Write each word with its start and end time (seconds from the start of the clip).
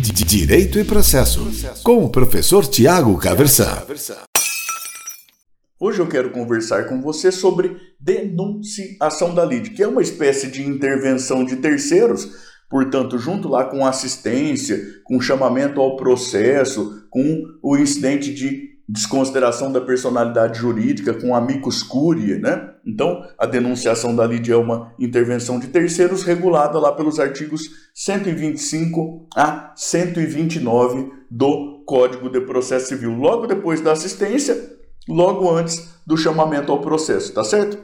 Direito 0.00 0.78
e 0.78 0.84
Processo, 0.84 1.50
com 1.82 2.04
o 2.04 2.08
professor 2.08 2.64
Tiago 2.64 3.18
Caversan. 3.18 3.82
Hoje 5.80 5.98
eu 5.98 6.06
quero 6.06 6.30
conversar 6.30 6.84
com 6.88 7.02
você 7.02 7.32
sobre 7.32 7.76
denunciação 7.98 9.34
da 9.34 9.44
lide, 9.44 9.70
que 9.70 9.82
é 9.82 9.88
uma 9.88 10.00
espécie 10.00 10.46
de 10.46 10.62
intervenção 10.62 11.44
de 11.44 11.56
terceiros, 11.56 12.28
portanto, 12.70 13.18
junto 13.18 13.48
lá 13.48 13.64
com 13.64 13.84
assistência, 13.84 14.80
com 15.02 15.20
chamamento 15.20 15.80
ao 15.80 15.96
processo, 15.96 17.04
com 17.10 17.42
o 17.60 17.76
incidente 17.76 18.32
de 18.32 18.77
desconsideração 18.88 19.70
da 19.70 19.80
personalidade 19.80 20.58
jurídica, 20.58 21.12
com 21.12 21.34
amicus 21.34 21.82
curiae, 21.82 22.38
né? 22.38 22.70
Então, 22.86 23.22
a 23.38 23.44
denunciação 23.44 24.16
da 24.16 24.26
lide 24.26 24.50
é 24.50 24.56
uma 24.56 24.94
intervenção 24.98 25.60
de 25.60 25.66
terceiros 25.66 26.22
regulada 26.22 26.78
lá 26.78 26.92
pelos 26.92 27.20
artigos 27.20 27.68
125 27.94 29.28
a 29.36 29.74
129 29.76 31.12
do 31.30 31.84
Código 31.86 32.30
de 32.30 32.40
Processo 32.40 32.88
Civil, 32.88 33.12
logo 33.14 33.46
depois 33.46 33.80
da 33.82 33.92
assistência 33.92 34.78
logo 35.08 35.50
antes 35.50 35.88
do 36.06 36.16
chamamento 36.16 36.70
ao 36.70 36.80
processo, 36.80 37.32
tá 37.32 37.42
certo? 37.42 37.78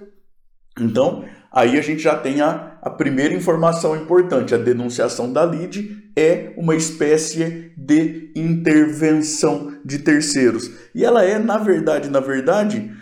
Então, 0.79 1.25
aí 1.51 1.79
a 1.79 1.83
gente 1.83 2.03
já 2.03 2.17
tem 2.17 2.41
a, 2.41 2.74
a 2.85 2.91
primeira 2.91 3.33
informação 3.33 3.97
importante: 3.97 4.55
a 4.55 4.59
denunciação 4.59 5.33
da 5.33 5.45
lide 5.45 6.05
é 6.15 6.53
uma 6.57 6.77
espécie 6.77 7.73
de 7.77 8.31
intervenção 8.37 9.73
de 9.83 9.99
terceiros. 10.01 10.71
E 10.95 11.03
ela 11.03 11.25
é, 11.25 11.39
na 11.39 11.57
verdade, 11.57 12.11
na 12.11 12.21
verdade, 12.21 12.93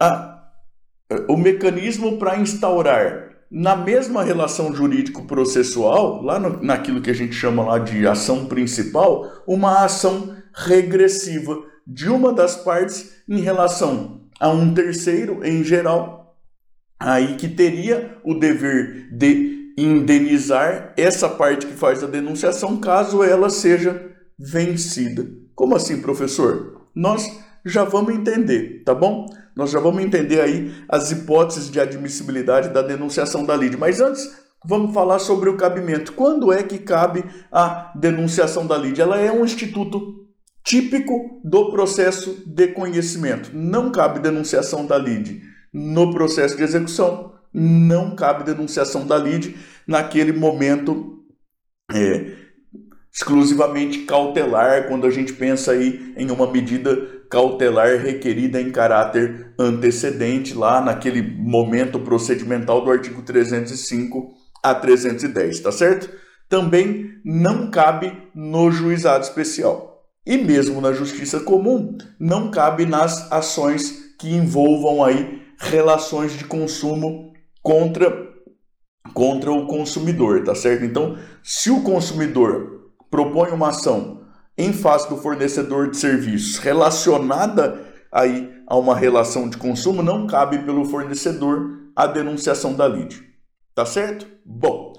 a, 0.00 0.42
o 1.28 1.36
mecanismo 1.36 2.18
para 2.18 2.38
instaurar 2.38 3.26
na 3.50 3.76
mesma 3.76 4.24
relação 4.24 4.74
jurídico-processual, 4.74 6.22
lá 6.22 6.40
no, 6.40 6.62
naquilo 6.62 7.02
que 7.02 7.10
a 7.10 7.14
gente 7.14 7.34
chama 7.34 7.62
lá 7.62 7.78
de 7.78 8.06
ação 8.06 8.46
principal, 8.46 9.30
uma 9.46 9.84
ação 9.84 10.34
regressiva 10.52 11.62
de 11.86 12.08
uma 12.08 12.32
das 12.32 12.56
partes 12.56 13.22
em 13.28 13.40
relação 13.40 14.22
a 14.40 14.48
um 14.48 14.74
terceiro 14.74 15.44
em 15.44 15.62
geral, 15.62 16.15
aí 16.98 17.36
que 17.36 17.48
teria 17.48 18.18
o 18.24 18.34
dever 18.34 19.08
de 19.12 19.74
indenizar 19.78 20.94
essa 20.96 21.28
parte 21.28 21.66
que 21.66 21.74
faz 21.74 22.02
a 22.02 22.06
denunciação 22.06 22.78
caso 22.78 23.22
ela 23.22 23.50
seja 23.50 24.10
vencida. 24.38 25.26
Como 25.54 25.74
assim, 25.74 26.00
professor? 26.00 26.88
Nós 26.94 27.40
já 27.64 27.84
vamos 27.84 28.14
entender, 28.14 28.82
tá 28.84 28.94
bom? 28.94 29.26
Nós 29.54 29.70
já 29.70 29.80
vamos 29.80 30.02
entender 30.02 30.40
aí 30.40 30.74
as 30.88 31.10
hipóteses 31.10 31.70
de 31.70 31.80
admissibilidade 31.80 32.70
da 32.70 32.82
denunciação 32.82 33.44
da 33.44 33.56
lide, 33.56 33.76
mas 33.76 34.00
antes 34.00 34.30
vamos 34.64 34.94
falar 34.94 35.18
sobre 35.18 35.48
o 35.48 35.56
cabimento. 35.56 36.12
Quando 36.12 36.52
é 36.52 36.62
que 36.62 36.78
cabe 36.78 37.24
a 37.50 37.92
denunciação 37.94 38.66
da 38.66 38.76
lide? 38.76 39.00
Ela 39.00 39.18
é 39.18 39.32
um 39.32 39.44
instituto 39.44 40.26
típico 40.64 41.40
do 41.44 41.70
processo 41.70 42.42
de 42.46 42.68
conhecimento. 42.68 43.50
Não 43.54 43.90
cabe 43.90 44.20
denunciação 44.20 44.84
da 44.84 44.98
lide 44.98 45.42
no 45.72 46.12
processo 46.12 46.56
de 46.56 46.62
execução, 46.62 47.32
não 47.52 48.14
cabe 48.14 48.44
denunciação 48.44 49.06
da 49.06 49.16
lide 49.16 49.56
naquele 49.86 50.32
momento 50.32 51.24
é, 51.92 52.32
exclusivamente 53.12 54.00
cautelar, 54.00 54.88
quando 54.88 55.06
a 55.06 55.10
gente 55.10 55.32
pensa 55.32 55.72
aí 55.72 56.12
em 56.16 56.30
uma 56.30 56.50
medida 56.50 57.16
cautelar 57.30 57.98
requerida 57.98 58.60
em 58.60 58.70
caráter 58.70 59.54
antecedente, 59.58 60.54
lá 60.54 60.80
naquele 60.80 61.22
momento 61.22 61.98
procedimental 61.98 62.84
do 62.84 62.90
artigo 62.90 63.22
305 63.22 64.34
a 64.62 64.74
310, 64.74 65.60
tá 65.60 65.72
certo? 65.72 66.10
Também 66.48 67.10
não 67.24 67.70
cabe 67.70 68.12
no 68.34 68.70
juizado 68.70 69.24
especial 69.24 69.96
e 70.26 70.36
mesmo 70.36 70.80
na 70.80 70.92
justiça 70.92 71.40
comum, 71.40 71.96
não 72.18 72.50
cabe 72.50 72.84
nas 72.84 73.30
ações 73.30 74.14
que 74.18 74.34
envolvam 74.34 75.04
aí 75.04 75.45
relações 75.58 76.32
de 76.32 76.44
consumo 76.44 77.32
contra 77.62 78.26
contra 79.14 79.52
o 79.52 79.66
consumidor, 79.66 80.42
tá 80.44 80.54
certo? 80.54 80.84
Então, 80.84 81.16
se 81.42 81.70
o 81.70 81.82
consumidor 81.82 82.90
propõe 83.10 83.50
uma 83.50 83.68
ação 83.68 84.26
em 84.58 84.72
face 84.72 85.08
do 85.08 85.16
fornecedor 85.16 85.90
de 85.90 85.96
serviços 85.96 86.58
relacionada 86.58 87.84
aí 88.12 88.52
a 88.66 88.76
uma 88.76 88.96
relação 88.96 89.48
de 89.48 89.56
consumo, 89.56 90.02
não 90.02 90.26
cabe 90.26 90.58
pelo 90.64 90.84
fornecedor 90.84 91.90
a 91.94 92.06
denunciação 92.06 92.74
da 92.74 92.88
lide. 92.88 93.22
Tá 93.74 93.86
certo? 93.86 94.26
Bom, 94.44 94.92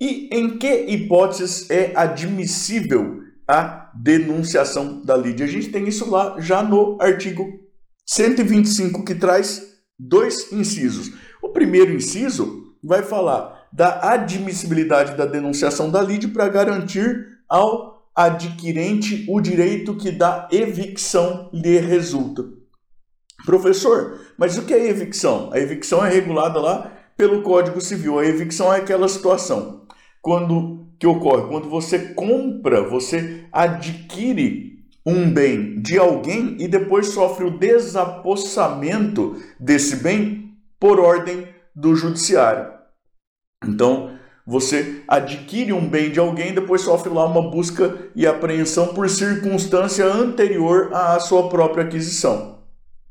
e 0.00 0.28
em 0.32 0.58
que 0.58 0.86
hipóteses 0.86 1.70
é 1.70 1.92
admissível 1.94 3.20
a 3.46 3.90
denunciação 3.94 5.02
da 5.02 5.16
lide. 5.16 5.42
A 5.42 5.46
gente 5.46 5.70
tem 5.70 5.86
isso 5.86 6.10
lá 6.10 6.40
já 6.40 6.62
no 6.62 6.96
artigo 7.00 7.60
125, 8.06 9.04
que 9.04 9.14
traz 9.14 9.71
dois 10.08 10.52
incisos. 10.52 11.12
O 11.42 11.50
primeiro 11.50 11.92
inciso 11.92 12.74
vai 12.82 13.02
falar 13.02 13.68
da 13.72 14.12
admissibilidade 14.12 15.16
da 15.16 15.24
denunciação 15.24 15.90
da 15.90 16.02
lide 16.02 16.28
para 16.28 16.48
garantir 16.48 17.38
ao 17.48 18.08
adquirente 18.14 19.24
o 19.28 19.40
direito 19.40 19.96
que 19.96 20.10
da 20.10 20.48
evicção 20.50 21.48
lhe 21.52 21.78
resulta. 21.78 22.44
Professor, 23.46 24.20
mas 24.36 24.58
o 24.58 24.62
que 24.64 24.74
é 24.74 24.88
evicção? 24.88 25.50
A 25.52 25.58
evicção 25.58 26.04
é 26.04 26.10
regulada 26.10 26.60
lá 26.60 26.92
pelo 27.16 27.42
Código 27.42 27.80
Civil. 27.80 28.18
A 28.18 28.26
evicção 28.26 28.72
é 28.72 28.78
aquela 28.78 29.08
situação 29.08 29.86
quando 30.20 30.86
que 30.98 31.06
ocorre 31.06 31.48
quando 31.48 31.68
você 31.68 32.14
compra, 32.14 32.88
você 32.88 33.44
adquire 33.50 34.81
um 35.04 35.30
bem 35.30 35.80
de 35.80 35.98
alguém 35.98 36.56
e 36.60 36.68
depois 36.68 37.08
sofre 37.08 37.44
o 37.44 37.58
desapossamento 37.58 39.36
desse 39.58 39.96
bem 39.96 40.56
por 40.78 41.00
ordem 41.00 41.48
do 41.74 41.94
judiciário. 41.94 42.72
Então, 43.64 44.16
você 44.46 45.02
adquire 45.06 45.72
um 45.72 45.88
bem 45.88 46.10
de 46.10 46.18
alguém, 46.18 46.52
depois 46.52 46.82
sofre 46.82 47.12
lá 47.12 47.24
uma 47.24 47.50
busca 47.50 48.10
e 48.14 48.26
apreensão 48.26 48.88
por 48.88 49.08
circunstância 49.08 50.04
anterior 50.04 50.92
à 50.92 51.18
sua 51.20 51.48
própria 51.48 51.84
aquisição. 51.84 52.58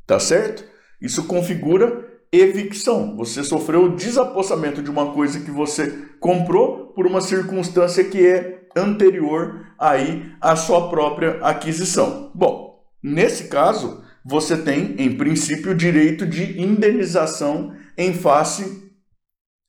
Tá 0.05 0.19
certo? 0.19 0.65
Isso 1.01 1.25
configura 1.25 2.05
evicção. 2.31 3.15
Você 3.17 3.43
sofreu 3.43 3.85
o 3.85 3.95
desapossamento 3.95 4.81
de 4.81 4.89
uma 4.89 5.13
coisa 5.13 5.39
que 5.39 5.51
você 5.51 6.05
comprou 6.19 6.87
por 6.87 7.05
uma 7.05 7.21
circunstância 7.21 8.03
que 8.03 8.25
é 8.25 8.60
anterior 8.75 9.65
aí 9.77 10.33
à 10.39 10.55
sua 10.55 10.89
própria 10.89 11.39
aquisição. 11.41 12.31
Bom, 12.33 12.83
nesse 13.01 13.47
caso, 13.47 14.03
você 14.23 14.57
tem, 14.57 14.95
em 14.97 15.15
princípio, 15.15 15.71
o 15.71 15.75
direito 15.75 16.25
de 16.25 16.61
indenização 16.61 17.73
em 17.97 18.13
face 18.13 18.91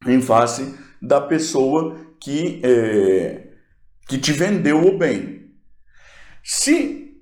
em 0.06 0.20
face 0.20 0.74
da 1.00 1.20
pessoa 1.20 1.96
que, 2.20 2.60
é, 2.64 3.48
que 4.08 4.18
te 4.18 4.32
vendeu 4.32 4.84
o 4.86 4.98
bem. 4.98 5.52
Se 6.42 7.16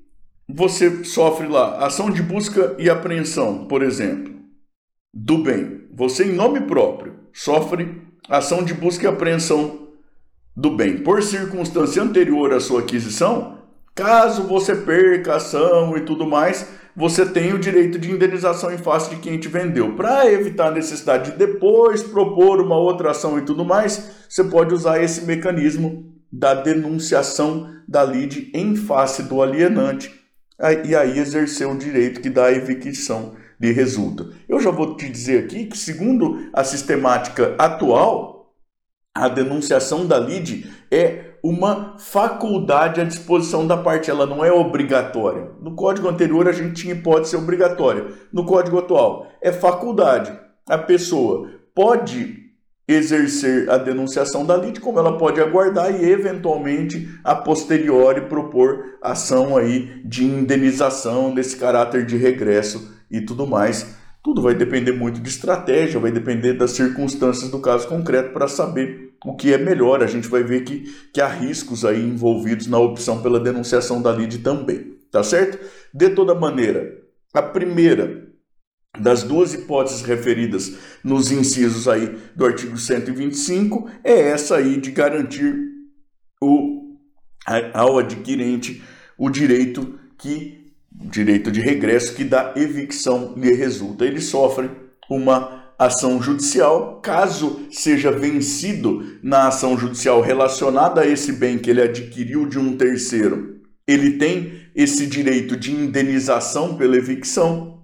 você 0.49 1.05
sofre 1.05 1.47
lá 1.47 1.85
ação 1.85 2.11
de 2.11 2.23
busca 2.23 2.75
e 2.79 2.89
apreensão, 2.89 3.67
por 3.67 3.83
exemplo, 3.83 4.35
do 5.13 5.43
bem. 5.43 5.89
Você, 5.93 6.25
em 6.25 6.33
nome 6.33 6.63
próprio, 6.63 7.15
sofre 7.33 8.03
ação 8.29 8.65
de 8.65 8.75
busca 8.75 9.05
e 9.05 9.09
apreensão 9.09 9.90
do 10.57 10.71
bem 10.71 10.99
por 10.99 11.23
circunstância 11.23 12.03
anterior 12.03 12.53
à 12.53 12.61
sua 12.61 12.81
aquisição. 12.81 13.59
Caso 13.95 14.45
você 14.45 14.75
perca 14.75 15.33
a 15.33 15.37
ação 15.37 15.97
e 15.97 16.01
tudo 16.03 16.27
mais, 16.27 16.67
você 16.97 17.25
tem 17.25 17.53
o 17.53 17.59
direito 17.59 17.99
de 17.99 18.11
indenização 18.11 18.73
em 18.73 18.79
face 18.79 19.11
de 19.11 19.17
quem 19.17 19.39
te 19.39 19.49
vendeu. 19.49 19.95
Para 19.95 20.31
evitar 20.31 20.69
a 20.69 20.73
necessidade 20.73 21.33
de 21.33 21.39
depois 21.39 22.03
propor 22.03 22.61
uma 22.61 22.77
outra 22.77 23.11
ação 23.11 23.39
e 23.39 23.43
tudo 23.43 23.65
mais, 23.65 24.11
você 24.29 24.45
pode 24.45 24.75
usar 24.75 25.03
esse 25.03 25.25
mecanismo 25.25 26.13
da 26.33 26.55
denunciação 26.55 27.71
da 27.89 28.05
lide 28.05 28.51
em 28.55 28.77
face 28.77 29.23
do 29.23 29.43
alienante 29.43 30.15
e 30.85 30.95
aí 30.95 31.19
exercer 31.19 31.67
o 31.67 31.77
direito 31.77 32.21
que 32.21 32.31
dá 32.31 32.47
a 32.47 32.53
evicção 32.53 33.35
lhe 33.61 33.73
resulta. 33.73 34.27
Eu 34.49 34.61
já 34.61 34.71
vou 34.71 34.97
te 34.97 35.09
dizer 35.09 35.45
aqui 35.45 35.67
que, 35.67 35.77
segundo 35.77 36.49
a 36.53 36.65
sistemática 36.65 37.55
atual, 37.59 38.40
a 39.15 39.29
denunciação 39.29 40.07
da 40.07 40.19
lide 40.19 40.71
é 40.91 41.31
uma 41.43 41.97
faculdade 41.99 43.01
à 43.01 43.05
disposição 43.05 43.67
da 43.67 43.77
parte, 43.77 44.11
ela 44.11 44.27
não 44.27 44.45
é 44.45 44.53
obrigatória. 44.53 45.51
No 45.61 45.75
código 45.75 46.09
anterior 46.09 46.47
a 46.49 46.53
gente 46.53 46.83
tinha 46.83 46.95
hipótese 46.95 47.37
obrigatória. 47.37 48.09
No 48.33 48.45
código 48.45 48.79
atual 48.79 49.27
é 49.41 49.51
faculdade. 49.51 50.33
A 50.69 50.79
pessoa 50.79 51.49
pode 51.75 52.39
exercer 52.87 53.71
a 53.71 53.79
denunciação 53.79 54.45
da 54.45 54.57
lide, 54.57 54.81
como 54.81 54.99
ela 54.99 55.17
pode 55.17 55.41
aguardar 55.41 55.95
e 55.95 56.11
eventualmente 56.11 57.09
a 57.23 57.35
posteriori 57.35 58.23
propor 58.23 58.99
ação 59.01 59.57
aí 59.57 60.03
de 60.05 60.25
indenização 60.25 61.33
desse 61.33 61.57
caráter 61.57 62.05
de 62.05 62.17
regresso 62.17 62.95
e 63.11 63.21
tudo 63.21 63.47
mais. 63.47 64.00
Tudo 64.23 64.43
vai 64.43 64.55
depender 64.55 64.93
muito 64.93 65.21
de 65.21 65.29
estratégia, 65.29 65.99
vai 65.99 66.13
depender 66.13 66.53
das 66.53 66.73
circunstâncias 66.73 67.51
do 67.51 67.59
caso 67.59 67.89
concreto 67.89 68.33
para 68.33 68.47
saber 68.47 69.15
o 69.25 69.35
que 69.35 69.53
é 69.53 69.59
melhor. 69.59 70.03
A 70.03 70.07
gente 70.07 70.29
vai 70.29 70.43
ver 70.43 70.63
que, 70.65 70.85
que 71.13 71.21
há 71.21 71.29
riscos 71.29 71.85
aí 71.85 72.03
envolvidos 72.03 72.67
na 72.67 72.79
opção 72.79 73.23
pela 73.23 73.41
denunciação 73.41 74.03
da 74.03 74.13
lide 74.13 74.39
também, 74.39 74.99
tá 75.11 75.25
certo? 75.25 75.59
De 75.93 76.11
toda 76.11 76.35
maneira, 76.35 77.01
a 77.33 77.41
primeira 77.41 78.29
das 78.99 79.23
duas 79.23 79.55
hipóteses 79.55 80.03
referidas 80.03 80.77
nos 81.03 81.31
incisos 81.31 81.89
aí 81.89 82.19
do 82.35 82.45
artigo 82.45 82.77
125 82.77 83.89
é 84.05 84.21
essa 84.31 84.57
aí 84.57 84.79
de 84.79 84.91
garantir 84.91 85.55
o, 86.43 86.97
ao 87.73 87.99
adquirente 87.99 88.83
o 89.17 89.31
direito 89.31 89.99
que 90.19 90.60
direito 91.01 91.51
de 91.51 91.61
regresso 91.61 92.15
que 92.15 92.25
da 92.25 92.53
evicção 92.57 93.35
lhe 93.37 93.53
resulta. 93.53 94.05
Ele 94.05 94.21
sofre 94.21 94.71
uma 95.09 95.61
ação 95.79 96.21
judicial, 96.21 97.01
caso 97.01 97.61
seja 97.71 98.13
vencido 98.13 99.19
na 99.23 99.49
ação 99.49 99.79
judicial 99.79 100.21
relacionada 100.21 101.01
a 101.01 101.07
esse 101.07 101.33
bem 101.33 101.59
que 101.59 101.71
ele 101.71 101.81
adquiriu 101.81 102.47
de 102.47 102.59
um 102.59 102.77
terceiro, 102.77 103.61
ele 103.87 104.19
tem 104.19 104.61
esse 104.77 105.07
direito 105.07 105.57
de 105.57 105.73
indenização 105.73 106.77
pela 106.77 106.97
evicção, 106.97 107.83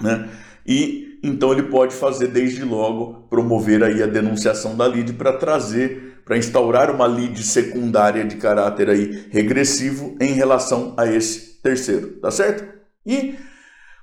né? 0.00 0.28
E 0.64 1.18
então 1.22 1.52
ele 1.52 1.64
pode 1.64 1.92
fazer 1.92 2.28
desde 2.28 2.62
logo 2.62 3.26
promover 3.28 3.82
aí 3.82 4.00
a 4.00 4.06
denunciação 4.06 4.76
da 4.76 4.86
lide 4.86 5.12
para 5.12 5.32
trazer, 5.32 6.22
para 6.24 6.38
instaurar 6.38 6.88
uma 6.94 7.08
lide 7.08 7.42
secundária 7.42 8.24
de 8.24 8.36
caráter 8.36 8.88
aí 8.88 9.26
regressivo 9.30 10.16
em 10.20 10.34
relação 10.34 10.94
a 10.96 11.06
esse 11.06 11.47
terceiro, 11.62 12.18
tá 12.20 12.30
certo? 12.30 12.66
E 13.04 13.36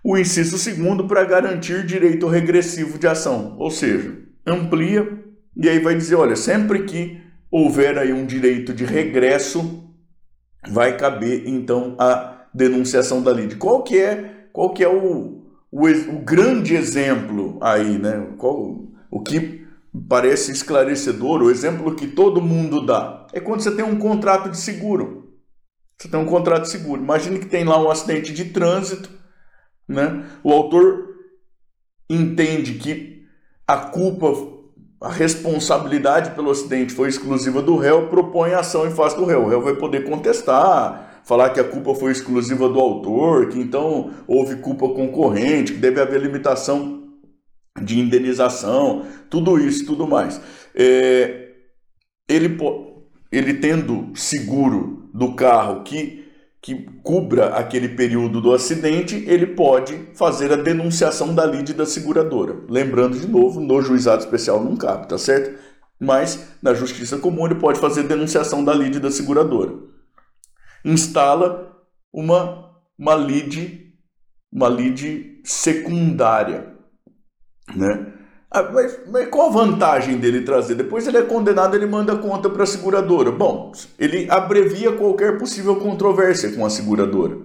o 0.03 0.17
inciso 0.17 0.57
segundo 0.57 1.07
para 1.07 1.23
garantir 1.23 1.85
direito 1.85 2.27
regressivo 2.27 2.97
de 2.99 3.07
ação, 3.07 3.55
ou 3.57 3.71
seja, 3.71 4.17
amplia 4.45 5.23
e 5.57 5.69
aí 5.69 5.79
vai 5.79 5.95
dizer, 5.95 6.15
olha, 6.15 6.35
sempre 6.35 6.83
que 6.83 7.21
houver 7.49 7.97
aí 7.97 8.11
um 8.11 8.25
direito 8.25 8.73
de 8.73 8.83
regresso, 8.83 9.83
vai 10.69 10.97
caber 10.97 11.47
então 11.47 11.95
a 11.97 12.47
denunciação 12.53 13.21
da 13.21 13.31
lide. 13.31 13.55
Qual 13.55 13.83
que 13.83 13.97
é, 13.97 14.47
qual 14.51 14.73
que 14.73 14.83
é 14.83 14.87
o, 14.87 15.43
o, 15.71 15.87
o 15.87 16.19
grande 16.23 16.75
exemplo 16.75 17.57
aí, 17.61 17.97
né? 17.97 18.33
Qual, 18.37 18.85
o 19.09 19.21
que 19.21 19.65
parece 20.09 20.51
esclarecedor, 20.51 21.41
o 21.41 21.49
exemplo 21.49 21.95
que 21.95 22.07
todo 22.07 22.41
mundo 22.41 22.85
dá, 22.85 23.27
é 23.31 23.39
quando 23.39 23.61
você 23.61 23.71
tem 23.71 23.85
um 23.85 23.97
contrato 23.97 24.49
de 24.49 24.57
seguro. 24.57 25.24
Você 25.97 26.09
tem 26.09 26.19
um 26.19 26.25
contrato 26.25 26.63
de 26.63 26.69
seguro. 26.69 27.01
Imagine 27.01 27.39
que 27.39 27.45
tem 27.45 27.63
lá 27.63 27.81
um 27.81 27.89
acidente 27.89 28.33
de 28.33 28.45
trânsito, 28.45 29.09
né? 29.87 30.25
O 30.43 30.51
autor 30.51 31.15
entende 32.09 32.73
que 32.73 33.23
a 33.67 33.77
culpa, 33.77 34.33
a 35.01 35.09
responsabilidade 35.09 36.31
pelo 36.31 36.51
acidente 36.51 36.93
foi 36.93 37.09
exclusiva 37.09 37.61
do 37.61 37.77
réu, 37.77 38.07
propõe 38.09 38.53
a 38.53 38.59
ação 38.59 38.85
em 38.85 38.91
face 38.91 39.15
do 39.15 39.25
réu. 39.25 39.43
O 39.43 39.49
réu 39.49 39.61
vai 39.61 39.75
poder 39.75 40.03
contestar, 40.03 41.21
falar 41.23 41.49
que 41.49 41.59
a 41.59 41.63
culpa 41.63 41.95
foi 41.95 42.11
exclusiva 42.11 42.69
do 42.69 42.79
autor, 42.79 43.49
que 43.49 43.59
então 43.59 44.11
houve 44.27 44.57
culpa 44.57 44.87
concorrente, 44.89 45.73
que 45.73 45.79
deve 45.79 45.99
haver 45.99 46.21
limitação 46.21 47.03
de 47.81 47.99
indenização, 47.99 49.05
tudo 49.29 49.59
isso, 49.59 49.85
tudo 49.85 50.07
mais. 50.07 50.39
É, 50.73 51.49
ele, 52.27 52.57
ele 53.31 53.55
tendo 53.55 54.11
seguro 54.15 55.09
do 55.13 55.33
carro 55.33 55.83
que 55.83 56.25
que 56.65 56.73
cubra 57.03 57.49
aquele 57.49 57.89
período 57.89 58.41
do 58.41 58.51
acidente, 58.51 59.23
ele 59.27 59.45
pode 59.45 60.09
fazer 60.15 60.51
a 60.51 60.55
denunciação 60.55 61.35
da 61.35 61.45
lide 61.45 61.75
da 61.75 61.85
seguradora. 61.85 62.55
Lembrando 62.67 63.19
de 63.19 63.27
novo, 63.27 63.61
no 63.61 63.83
juizado 63.83 64.23
especial 64.23 64.63
não 64.63 64.75
cabe, 64.75 65.07
tá 65.07 65.15
certo? 65.15 65.59
Mas 65.99 66.55
na 66.63 66.73
justiça 66.73 67.19
comum 67.19 67.45
ele 67.45 67.53
pode 67.53 67.79
fazer 67.79 68.01
denunciação 68.07 68.63
da 68.63 68.73
lide 68.73 68.99
da 68.99 69.11
seguradora. 69.11 69.75
Instala 70.83 71.71
uma 72.11 72.71
uma 72.97 73.13
lide 73.13 73.93
uma 74.51 74.67
lide 74.67 75.41
secundária, 75.43 76.73
né? 77.75 78.11
Ah, 78.55 78.69
mas, 78.71 78.97
mas, 79.11 79.27
qual 79.27 79.49
a 79.49 79.51
vantagem 79.51 80.17
dele 80.17 80.43
trazer? 80.43 80.75
Depois 80.75 81.05
ele 81.05 81.17
é 81.17 81.21
condenado, 81.21 81.75
ele 81.75 81.85
manda 81.85 82.15
conta 82.15 82.49
para 82.49 82.63
a 82.63 82.65
seguradora. 82.65 83.29
Bom, 83.29 83.73
ele 83.99 84.31
abrevia 84.31 84.93
qualquer 84.93 85.37
possível 85.37 85.75
controvérsia 85.75 86.53
com 86.53 86.65
a 86.65 86.69
seguradora. 86.69 87.35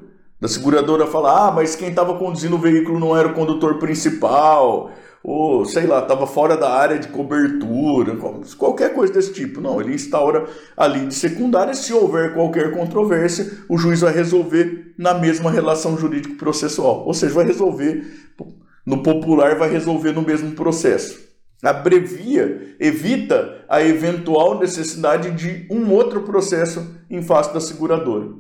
Da 0.40 0.46
seguradora 0.46 1.08
fala, 1.08 1.48
ah, 1.48 1.50
mas 1.50 1.74
quem 1.74 1.88
estava 1.88 2.16
conduzindo 2.16 2.54
o 2.54 2.60
veículo 2.60 3.00
não 3.00 3.16
era 3.16 3.26
o 3.26 3.34
condutor 3.34 3.80
principal, 3.80 4.92
ou 5.20 5.64
sei 5.64 5.84
lá, 5.84 5.98
estava 5.98 6.28
fora 6.28 6.56
da 6.56 6.70
área 6.70 6.96
de 6.96 7.08
cobertura, 7.08 8.16
qualquer 8.56 8.94
coisa 8.94 9.12
desse 9.12 9.32
tipo. 9.32 9.60
Não, 9.60 9.80
ele 9.80 9.96
instaura 9.96 10.46
a 10.76 10.86
lide 10.86 11.12
secundária. 11.12 11.74
Se 11.74 11.92
houver 11.92 12.34
qualquer 12.34 12.72
controvérsia, 12.72 13.50
o 13.68 13.76
juiz 13.76 14.00
vai 14.00 14.14
resolver 14.14 14.94
na 14.96 15.12
mesma 15.12 15.50
relação 15.50 15.98
jurídico-processual. 15.98 17.04
Ou 17.04 17.12
seja, 17.12 17.34
vai 17.34 17.46
resolver 17.46 18.30
no 18.90 19.04
popular 19.04 19.56
vai 19.56 19.70
resolver 19.70 20.10
no 20.10 20.20
mesmo 20.20 20.50
processo. 20.50 21.16
Abrevia, 21.62 22.74
evita 22.80 23.64
a 23.68 23.80
eventual 23.80 24.58
necessidade 24.58 25.30
de 25.30 25.68
um 25.70 25.92
outro 25.92 26.22
processo 26.22 26.96
em 27.08 27.22
face 27.22 27.54
da 27.54 27.60
seguradora. 27.60 28.30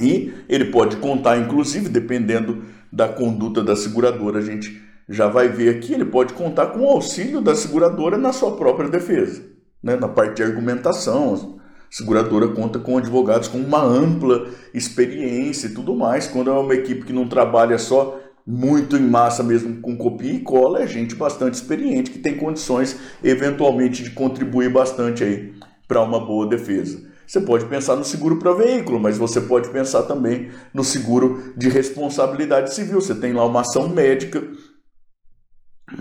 E 0.00 0.32
ele 0.48 0.66
pode 0.66 0.96
contar, 0.96 1.36
inclusive, 1.36 1.90
dependendo 1.90 2.62
da 2.90 3.06
conduta 3.06 3.62
da 3.62 3.76
seguradora, 3.76 4.38
a 4.38 4.42
gente 4.42 4.80
já 5.06 5.28
vai 5.28 5.48
ver 5.48 5.76
aqui, 5.76 5.92
ele 5.92 6.06
pode 6.06 6.32
contar 6.32 6.68
com 6.68 6.80
o 6.80 6.88
auxílio 6.88 7.42
da 7.42 7.54
seguradora 7.54 8.16
na 8.16 8.32
sua 8.32 8.56
própria 8.56 8.88
defesa, 8.88 9.42
né? 9.82 9.94
na 9.94 10.08
parte 10.08 10.36
de 10.36 10.42
argumentação. 10.42 11.58
A 11.66 11.94
seguradora 11.94 12.48
conta 12.48 12.78
com 12.78 12.96
advogados 12.96 13.48
com 13.48 13.58
uma 13.58 13.82
ampla 13.82 14.48
experiência 14.72 15.66
e 15.66 15.74
tudo 15.74 15.94
mais. 15.94 16.28
Quando 16.28 16.48
é 16.48 16.52
uma 16.54 16.74
equipe 16.74 17.04
que 17.04 17.12
não 17.12 17.28
trabalha 17.28 17.76
só 17.76 18.18
muito 18.50 18.96
em 18.96 19.08
massa 19.08 19.42
mesmo 19.42 19.80
com 19.80 19.96
copia 19.96 20.32
e 20.32 20.40
cola, 20.40 20.82
é 20.82 20.86
gente 20.86 21.14
bastante 21.14 21.54
experiente 21.54 22.10
que 22.10 22.18
tem 22.18 22.36
condições 22.36 22.98
eventualmente 23.22 24.02
de 24.02 24.10
contribuir 24.10 24.70
bastante 24.72 25.22
aí 25.22 25.54
para 25.86 26.02
uma 26.02 26.18
boa 26.18 26.48
defesa. 26.48 27.08
Você 27.26 27.40
pode 27.40 27.66
pensar 27.66 27.94
no 27.94 28.04
seguro 28.04 28.40
para 28.40 28.52
veículo, 28.52 28.98
mas 28.98 29.16
você 29.16 29.40
pode 29.40 29.68
pensar 29.68 30.02
também 30.02 30.50
no 30.74 30.82
seguro 30.82 31.52
de 31.56 31.68
responsabilidade 31.68 32.74
civil. 32.74 33.00
Você 33.00 33.14
tem 33.14 33.32
lá 33.32 33.46
uma 33.46 33.60
ação 33.60 33.88
médica, 33.88 34.42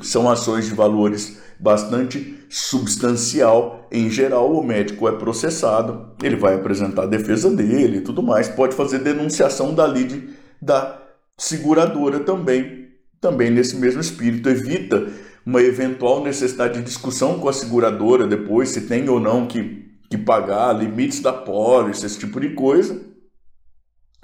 são 0.01 0.27
ações 0.27 0.65
de 0.65 0.73
valores 0.73 1.39
bastante 1.59 2.35
substancial. 2.49 3.87
Em 3.91 4.09
geral, 4.09 4.51
o 4.51 4.63
médico 4.63 5.07
é 5.07 5.11
processado, 5.11 6.15
ele 6.23 6.35
vai 6.35 6.55
apresentar 6.55 7.03
a 7.03 7.07
defesa 7.07 7.51
dele 7.51 7.97
e 7.97 8.01
tudo 8.01 8.23
mais, 8.23 8.47
pode 8.47 8.75
fazer 8.75 8.97
denunciação 8.97 9.75
da 9.75 9.85
lide 9.85 10.29
da 10.59 11.08
seguradora 11.39 12.19
também, 12.19 12.89
também 13.19 13.49
nesse 13.49 13.77
mesmo 13.77 14.01
espírito, 14.01 14.49
evita 14.49 15.07
uma 15.45 15.61
eventual 15.61 16.21
necessidade 16.21 16.77
de 16.77 16.83
discussão 16.83 17.39
com 17.39 17.47
a 17.47 17.53
seguradora 17.53 18.27
depois, 18.27 18.69
se 18.69 18.81
tem 18.81 19.09
ou 19.09 19.19
não 19.19 19.47
que, 19.47 19.89
que 20.09 20.17
pagar, 20.17 20.73
limites 20.73 21.21
da 21.21 21.31
pólice, 21.31 22.05
esse 22.05 22.19
tipo 22.19 22.39
de 22.39 22.49
coisa, 22.49 23.01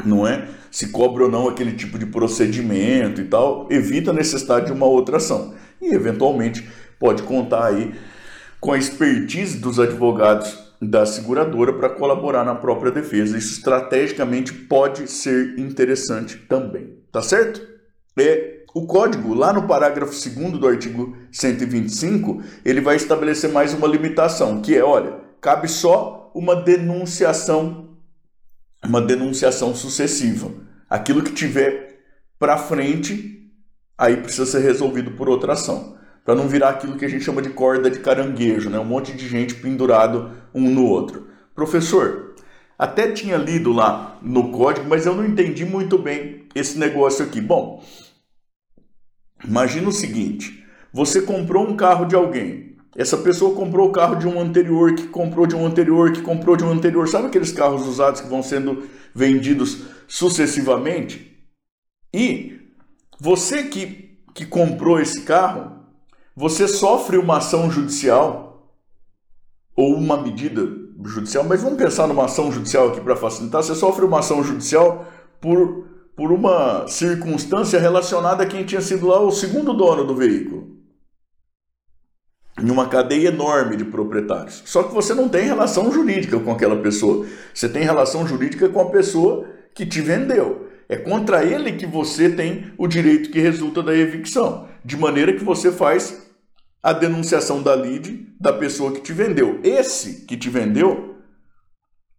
não 0.04 0.28
é? 0.28 0.48
Se 0.70 0.90
cobra 0.90 1.24
ou 1.24 1.32
não 1.32 1.48
aquele 1.48 1.72
tipo 1.72 1.98
de 1.98 2.06
procedimento 2.06 3.22
e 3.22 3.26
tal, 3.26 3.68
evita 3.72 4.12
a 4.12 4.14
necessidade 4.14 4.68
de 4.68 4.74
uma 4.74 4.86
outra 4.86 5.18
ação. 5.18 5.56
E 5.82 5.96
eventualmente 5.96 6.68
pode 7.00 7.24
contar 7.24 7.68
aí 7.68 7.96
com 8.60 8.74
a 8.74 8.78
expertise 8.78 9.58
dos 9.58 9.80
advogados 9.80 10.66
da 10.82 11.06
seguradora 11.06 11.74
para 11.74 11.90
colaborar 11.90 12.44
na 12.44 12.56
própria 12.56 12.92
defesa. 12.92 13.38
Isso 13.38 13.54
estrategicamente 13.54 14.54
pode 14.54 15.10
ser 15.10 15.58
interessante 15.58 16.38
também. 16.38 17.05
Tá 17.16 17.22
certo? 17.22 17.66
É, 18.20 18.66
o 18.74 18.86
código, 18.86 19.34
lá 19.34 19.54
no 19.54 19.66
parágrafo 19.66 20.12
2 20.12 20.60
do 20.60 20.68
artigo 20.68 21.16
125, 21.32 22.44
ele 22.66 22.82
vai 22.82 22.98
estabelecer 22.98 23.50
mais 23.50 23.74
uma 23.74 23.88
limitação, 23.88 24.62
que 24.62 24.76
é, 24.76 24.84
olha, 24.84 25.22
cabe 25.40 25.70
só 25.70 26.30
uma 26.36 26.58
denunciação, 26.58 27.96
uma 28.84 29.02
denunciação 29.02 29.74
sucessiva. 29.74 30.52
Aquilo 30.90 31.24
que 31.24 31.32
tiver 31.32 32.02
para 32.38 32.58
frente, 32.58 33.50
aí 33.98 34.18
precisa 34.18 34.46
ser 34.46 34.60
resolvido 34.60 35.12
por 35.12 35.30
outra 35.30 35.54
ação 35.54 35.96
para 36.26 36.36
não 36.36 36.50
virar 36.50 36.72
aquilo 36.72 36.98
que 36.98 37.06
a 37.06 37.10
gente 37.10 37.24
chama 37.24 37.42
de 37.42 37.52
corda 37.52 37.90
de 37.90 38.00
caranguejo, 38.00 38.70
né? 38.70 38.78
um 38.78 38.84
monte 38.84 39.14
de 39.14 39.26
gente 39.26 39.56
pendurado 39.56 40.32
um 40.54 40.70
no 40.70 40.86
outro. 40.86 41.30
Professor, 41.56 42.36
até 42.78 43.10
tinha 43.10 43.38
lido 43.38 43.72
lá 43.72 44.20
no 44.22 44.52
código, 44.52 44.86
mas 44.90 45.06
eu 45.06 45.16
não 45.16 45.26
entendi 45.26 45.64
muito 45.64 45.98
bem 45.98 46.45
esse 46.56 46.80
negócio 46.80 47.24
aqui. 47.26 47.42
Bom, 47.42 47.84
imagina 49.44 49.90
o 49.90 49.92
seguinte: 49.92 50.66
você 50.92 51.22
comprou 51.22 51.68
um 51.68 51.76
carro 51.76 52.06
de 52.06 52.16
alguém. 52.16 52.78
Essa 52.96 53.18
pessoa 53.18 53.54
comprou 53.54 53.90
o 53.90 53.92
carro 53.92 54.16
de 54.16 54.26
um 54.26 54.40
anterior, 54.40 54.96
que 54.96 55.08
comprou 55.08 55.46
de 55.46 55.54
um 55.54 55.66
anterior, 55.66 56.14
que 56.14 56.22
comprou 56.22 56.56
de 56.56 56.64
um 56.64 56.72
anterior. 56.72 57.10
Sabe 57.10 57.28
aqueles 57.28 57.52
carros 57.52 57.86
usados 57.86 58.22
que 58.22 58.30
vão 58.30 58.42
sendo 58.42 58.88
vendidos 59.14 59.84
sucessivamente? 60.08 61.38
E 62.14 62.62
você 63.20 63.64
que, 63.64 64.18
que 64.34 64.46
comprou 64.46 64.98
esse 64.98 65.24
carro, 65.24 65.76
você 66.34 66.70
sofre 66.70 67.18
uma 67.18 67.38
ação 67.38 67.70
judicial 67.70 68.74
ou 69.76 69.96
uma 69.96 70.16
medida 70.16 70.66
judicial, 71.04 71.44
mas 71.44 71.62
vamos 71.62 71.78
pensar 71.78 72.08
numa 72.08 72.26
ação 72.26 72.50
judicial 72.50 72.90
aqui 72.90 73.02
para 73.02 73.18
facilitar. 73.18 73.62
Você 73.62 73.76
sofre 73.76 74.06
uma 74.06 74.20
ação 74.20 74.42
judicial 74.42 75.06
por, 75.42 75.86
por 76.16 76.32
uma 76.32 76.88
circunstância 76.88 77.80
relacionada 77.80 78.44
a 78.44 78.46
quem 78.46 78.64
tinha 78.64 78.82
sido 78.82 79.08
lá 79.08 79.20
o 79.20 79.32
segundo 79.32 79.74
dono 79.74 80.06
do 80.06 80.16
veículo. 80.16 80.76
Em 82.58 82.72
uma 82.72 82.88
cadeia 82.88 83.28
enorme 83.28 83.76
de 83.76 83.84
proprietários. 83.84 84.64
Só 84.66 84.84
que 84.84 84.94
você 84.94 85.14
não 85.14 85.28
tem 85.28 85.46
relação 85.46 85.92
jurídica 85.92 86.40
com 86.40 86.52
aquela 86.52 86.78
pessoa. 86.78 87.26
Você 87.54 87.68
tem 87.68 87.84
relação 87.84 88.26
jurídica 88.26 88.70
com 88.70 88.80
a 88.80 88.90
pessoa 88.90 89.46
que 89.74 89.86
te 89.86 90.00
vendeu. 90.00 90.70
É 90.88 90.96
contra 90.96 91.44
ele 91.44 91.74
que 91.74 91.86
você 91.86 92.30
tem 92.30 92.72
o 92.78 92.88
direito 92.88 93.30
que 93.30 93.42
resulta 93.42 93.84
da 93.84 93.94
evicção. 93.94 94.70
De 94.86 94.96
maneira 94.96 95.34
que 95.34 95.44
você 95.44 95.70
faz 95.70 96.32
a 96.82 96.94
denunciação 96.94 97.62
da 97.62 97.76
lide 97.76 98.34
da 98.40 98.54
pessoa 98.54 98.94
que 98.94 99.02
te 99.02 99.12
vendeu. 99.12 99.60
Esse 99.62 100.26
que 100.26 100.38
te 100.38 100.50
vendeu 100.50 101.16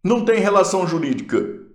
não 0.04 0.22
tem 0.22 0.38
relação 0.38 0.86
jurídica 0.86 1.65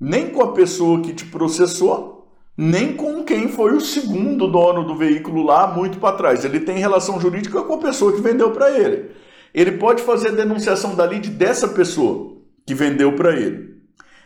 nem 0.00 0.30
com 0.30 0.42
a 0.42 0.52
pessoa 0.52 1.00
que 1.00 1.12
te 1.12 1.24
processou, 1.26 2.28
nem 2.56 2.94
com 2.94 3.24
quem 3.24 3.48
foi 3.48 3.74
o 3.74 3.80
segundo 3.80 4.46
dono 4.46 4.86
do 4.86 4.96
veículo 4.96 5.42
lá 5.42 5.66
muito 5.66 5.98
para 5.98 6.16
trás. 6.16 6.44
Ele 6.44 6.60
tem 6.60 6.78
relação 6.78 7.20
jurídica 7.20 7.62
com 7.62 7.74
a 7.74 7.78
pessoa 7.78 8.12
que 8.12 8.20
vendeu 8.20 8.50
para 8.52 8.70
ele. 8.70 9.10
Ele 9.52 9.72
pode 9.72 10.02
fazer 10.02 10.28
a 10.28 10.32
denunciação 10.32 10.94
da 10.94 11.06
lide 11.06 11.30
dessa 11.30 11.68
pessoa 11.68 12.36
que 12.66 12.74
vendeu 12.74 13.12
para 13.12 13.36
ele. 13.36 13.74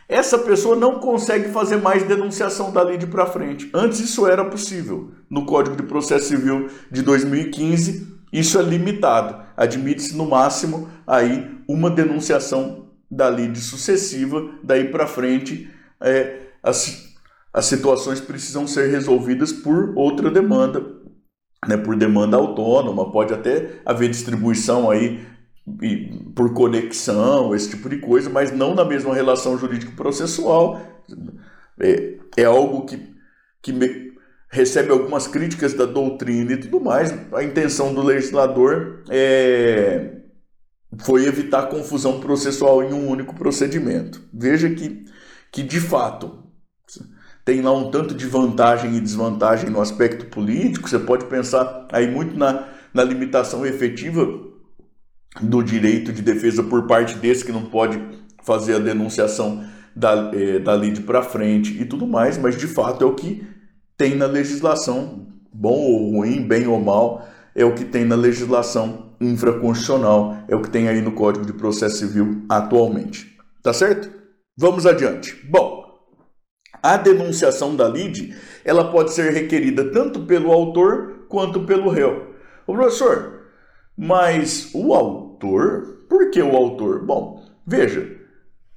Essa 0.07 0.39
pessoa 0.39 0.75
não 0.75 0.99
consegue 0.99 1.49
fazer 1.51 1.77
mais 1.77 2.01
denunciação 2.03 2.71
da 2.71 2.83
lide 2.83 3.05
para 3.05 3.27
frente. 3.27 3.69
Antes 3.73 3.99
isso 3.99 4.25
era 4.25 4.43
possível. 4.43 5.11
No 5.29 5.45
Código 5.45 5.75
de 5.75 5.83
Processo 5.83 6.29
Civil 6.29 6.67
de 6.91 7.03
2015, 7.03 8.07
isso 8.33 8.59
é 8.59 8.63
limitado. 8.63 9.43
Admite-se 9.55 10.17
no 10.17 10.27
máximo 10.27 10.89
aí 11.05 11.47
uma 11.67 11.91
denunciação 11.91 12.88
da 13.09 13.29
lide 13.29 13.59
sucessiva, 13.59 14.51
daí 14.63 14.89
para 14.89 15.07
frente 15.07 15.69
é, 16.01 16.41
as, 16.61 17.15
as 17.53 17.65
situações 17.65 18.19
precisam 18.21 18.67
ser 18.67 18.89
resolvidas 18.89 19.51
por 19.51 19.93
outra 19.97 20.29
demanda, 20.29 20.85
né, 21.67 21.77
por 21.77 21.95
demanda 21.95 22.37
autônoma, 22.37 23.11
pode 23.11 23.33
até 23.33 23.81
haver 23.85 24.09
distribuição 24.09 24.89
aí 24.89 25.27
por 26.35 26.53
conexão, 26.53 27.53
esse 27.53 27.69
tipo 27.69 27.89
de 27.89 27.97
coisa, 27.97 28.29
mas 28.29 28.51
não 28.51 28.73
na 28.73 28.83
mesma 28.83 29.13
relação 29.13 29.57
jurídico-processual. 29.57 30.79
É, 31.79 32.17
é 32.37 32.45
algo 32.45 32.85
que, 32.85 33.15
que 33.61 33.71
me, 33.71 34.09
recebe 34.51 34.91
algumas 34.91 35.27
críticas 35.27 35.73
da 35.73 35.85
doutrina 35.85 36.53
e 36.53 36.57
tudo 36.57 36.79
mais. 36.79 37.13
A 37.33 37.43
intenção 37.43 37.93
do 37.93 38.01
legislador 38.01 39.03
é, 39.09 40.18
foi 40.97 41.25
evitar 41.25 41.67
confusão 41.67 42.19
processual 42.19 42.83
em 42.83 42.93
um 42.93 43.07
único 43.07 43.35
procedimento. 43.35 44.21
Veja 44.33 44.69
que, 44.69 45.05
que 45.51 45.61
de 45.61 45.79
fato, 45.79 46.43
tem 47.45 47.61
lá 47.61 47.71
um 47.71 47.91
tanto 47.91 48.13
de 48.13 48.25
vantagem 48.25 48.95
e 48.95 48.99
desvantagem 48.99 49.69
no 49.69 49.81
aspecto 49.81 50.25
político. 50.25 50.89
Você 50.89 50.99
pode 50.99 51.25
pensar 51.25 51.87
aí 51.91 52.09
muito 52.09 52.37
na, 52.37 52.67
na 52.93 53.03
limitação 53.03 53.65
efetiva 53.65 54.27
do 55.41 55.61
direito 55.61 56.11
de 56.11 56.21
defesa 56.21 56.63
por 56.63 56.87
parte 56.87 57.15
desse 57.15 57.45
que 57.45 57.51
não 57.51 57.65
pode 57.65 58.01
fazer 58.43 58.75
a 58.75 58.79
denunciação 58.79 59.63
da, 59.95 60.31
é, 60.33 60.59
da 60.59 60.75
lide 60.75 61.01
para 61.01 61.21
frente 61.21 61.79
e 61.79 61.85
tudo 61.85 62.07
mais, 62.07 62.37
mas 62.37 62.57
de 62.57 62.67
fato 62.67 63.03
é 63.03 63.07
o 63.07 63.13
que 63.13 63.45
tem 63.97 64.15
na 64.15 64.25
legislação, 64.25 65.27
bom 65.53 65.77
ou 65.77 66.11
ruim, 66.11 66.41
bem 66.41 66.67
ou 66.67 66.79
mal, 66.79 67.27
é 67.53 67.65
o 67.65 67.75
que 67.75 67.83
tem 67.83 68.05
na 68.05 68.15
legislação 68.15 69.08
infraconstitucional, 69.19 70.37
é 70.47 70.55
o 70.55 70.61
que 70.61 70.69
tem 70.69 70.87
aí 70.87 71.01
no 71.01 71.11
Código 71.11 71.45
de 71.45 71.53
Processo 71.53 71.97
Civil 71.97 72.43
atualmente. 72.49 73.37
Tá 73.61 73.73
certo? 73.73 74.09
Vamos 74.57 74.85
adiante. 74.85 75.35
Bom, 75.49 75.85
a 76.81 76.97
denunciação 76.97 77.75
da 77.75 77.87
lide, 77.87 78.35
ela 78.63 78.91
pode 78.91 79.13
ser 79.13 79.31
requerida 79.31 79.91
tanto 79.91 80.21
pelo 80.25 80.51
autor 80.51 81.25
quanto 81.27 81.65
pelo 81.65 81.89
réu. 81.89 82.33
Professor, 82.65 83.41
mas 83.97 84.71
o 84.73 84.93
autor, 84.93 86.05
por 86.07 86.29
que 86.29 86.41
o 86.41 86.55
autor? 86.55 87.05
Bom, 87.05 87.43
veja, 87.65 88.17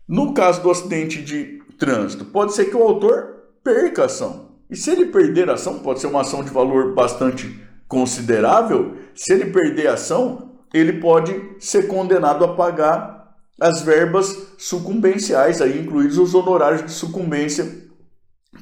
no 0.09 0.35
caso 0.35 0.63
do 0.63 0.71
acidente 0.71 1.23
de 1.23 1.61
trânsito, 1.79 2.25
pode 2.25 2.55
ser 2.55 2.67
que 2.67 2.77
o 2.77 2.83
autor 2.83 3.43
perca 3.63 4.03
a 4.03 4.07
ação. 4.07 4.53
E 4.69 4.77
se 4.77 4.91
ele 4.91 5.07
perder 5.07 5.51
a 5.51 5.55
ação, 5.55 5.81
pode 5.81 6.01
ser 6.01 6.07
uma 6.07 6.23
ação 6.23 6.43
de 6.43 6.51
valor 6.51 6.95
bastante 6.95 7.61
considerável, 7.93 8.97
se 9.15 9.35
ele 9.35 9.51
perder 9.51 9.89
a 9.89 9.93
ação, 9.93 10.53
ele 10.73 10.95
pode 10.95 11.39
ser 11.61 11.87
condenado 11.87 12.43
a 12.43 12.55
pagar 12.55 13.37
as 13.61 13.83
verbas 13.83 14.55
sucumbenciais, 14.57 15.61
aí 15.61 15.79
incluídos 15.79 16.17
os 16.17 16.35
honorários 16.35 16.83
de 16.83 16.91
sucumbência 16.91 17.71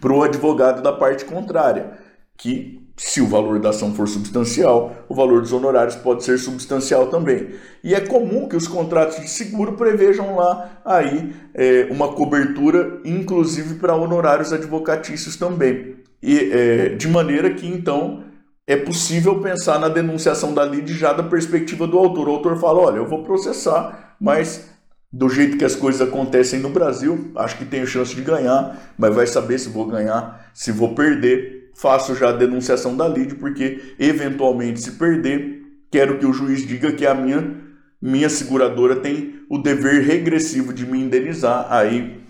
para 0.00 0.12
o 0.12 0.24
advogado 0.24 0.82
da 0.82 0.92
parte 0.92 1.24
contrária, 1.24 1.92
que 2.36 2.80
se 2.96 3.20
o 3.20 3.28
valor 3.28 3.60
da 3.60 3.70
ação 3.70 3.94
for 3.94 4.08
substancial, 4.08 4.96
o 5.08 5.14
valor 5.14 5.42
dos 5.42 5.52
honorários 5.52 5.94
pode 5.94 6.24
ser 6.24 6.36
substancial 6.36 7.06
também. 7.06 7.50
E 7.84 7.94
é 7.94 8.00
comum 8.00 8.48
que 8.48 8.56
os 8.56 8.66
contratos 8.66 9.20
de 9.20 9.28
seguro 9.28 9.74
prevejam 9.74 10.34
lá 10.34 10.82
aí 10.84 11.32
é, 11.54 11.86
uma 11.88 12.08
cobertura, 12.14 13.00
inclusive 13.04 13.76
para 13.76 13.94
honorários 13.94 14.52
advocatícios 14.52 15.36
também. 15.36 15.94
E 16.20 16.50
é, 16.52 16.88
de 16.90 17.06
maneira 17.06 17.54
que 17.54 17.66
então 17.66 18.28
é 18.70 18.76
possível 18.76 19.40
pensar 19.40 19.80
na 19.80 19.88
denunciação 19.88 20.54
da 20.54 20.64
lide 20.64 20.94
já 20.94 21.12
da 21.12 21.24
perspectiva 21.24 21.86
do 21.86 21.98
autor. 21.98 22.28
O 22.28 22.32
autor 22.32 22.56
fala: 22.56 22.80
olha, 22.80 22.96
eu 22.98 23.06
vou 23.06 23.24
processar, 23.24 24.14
mas 24.20 24.70
do 25.12 25.28
jeito 25.28 25.58
que 25.58 25.64
as 25.64 25.74
coisas 25.74 26.00
acontecem 26.00 26.60
no 26.60 26.70
Brasil, 26.70 27.32
acho 27.34 27.58
que 27.58 27.64
tenho 27.64 27.84
chance 27.86 28.14
de 28.14 28.22
ganhar, 28.22 28.94
mas 28.96 29.12
vai 29.12 29.26
saber 29.26 29.58
se 29.58 29.68
vou 29.68 29.86
ganhar, 29.86 30.50
se 30.54 30.70
vou 30.70 30.94
perder 30.94 31.60
faço 31.74 32.14
já 32.14 32.28
a 32.28 32.32
denunciação 32.32 32.96
da 32.96 33.08
lide, 33.08 33.34
porque 33.34 33.94
eventualmente 33.98 34.80
se 34.80 34.92
perder, 34.92 35.62
quero 35.90 36.18
que 36.18 36.26
o 36.26 36.32
juiz 36.32 36.66
diga 36.66 36.92
que 36.92 37.06
a 37.06 37.14
minha, 37.14 37.56
minha 38.00 38.28
seguradora 38.28 38.96
tem 38.96 39.40
o 39.48 39.58
dever 39.58 40.04
regressivo 40.04 40.74
de 40.74 40.86
me 40.86 41.00
indenizar 41.00 41.66
aí 41.70 42.22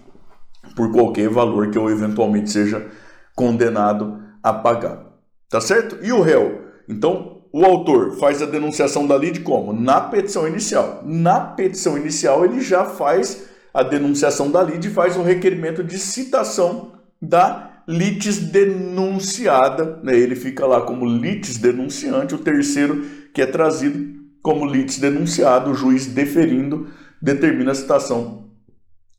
por 0.76 0.92
qualquer 0.92 1.28
valor 1.28 1.68
que 1.68 1.76
eu 1.76 1.90
eventualmente 1.90 2.48
seja 2.48 2.86
condenado 3.34 4.22
a 4.42 4.52
pagar. 4.52 5.09
Tá 5.50 5.60
certo? 5.60 5.98
E 6.00 6.12
o 6.12 6.22
réu? 6.22 6.62
Então, 6.88 7.42
o 7.52 7.64
autor 7.64 8.16
faz 8.18 8.40
a 8.40 8.46
denunciação 8.46 9.06
da 9.06 9.16
lide 9.18 9.40
como? 9.40 9.72
Na 9.72 10.00
petição 10.00 10.46
inicial. 10.46 11.02
Na 11.04 11.40
petição 11.40 11.98
inicial, 11.98 12.44
ele 12.44 12.60
já 12.60 12.84
faz 12.84 13.48
a 13.74 13.82
denunciação 13.82 14.50
da 14.50 14.62
lide 14.62 14.88
e 14.88 14.92
faz 14.92 15.16
o 15.16 15.22
requerimento 15.22 15.82
de 15.82 15.98
citação 15.98 16.92
da 17.20 17.82
litis 17.88 18.38
denunciada, 18.38 19.98
né? 20.02 20.16
ele 20.16 20.36
fica 20.36 20.64
lá 20.64 20.82
como 20.82 21.04
litis 21.04 21.58
denunciante, 21.58 22.34
o 22.34 22.38
terceiro 22.38 23.04
que 23.34 23.42
é 23.42 23.46
trazido 23.46 24.20
como 24.42 24.64
litis 24.64 24.98
denunciado, 24.98 25.70
o 25.70 25.74
juiz 25.74 26.06
deferindo 26.06 26.88
determina 27.20 27.72
a 27.72 27.74
citação 27.74 28.50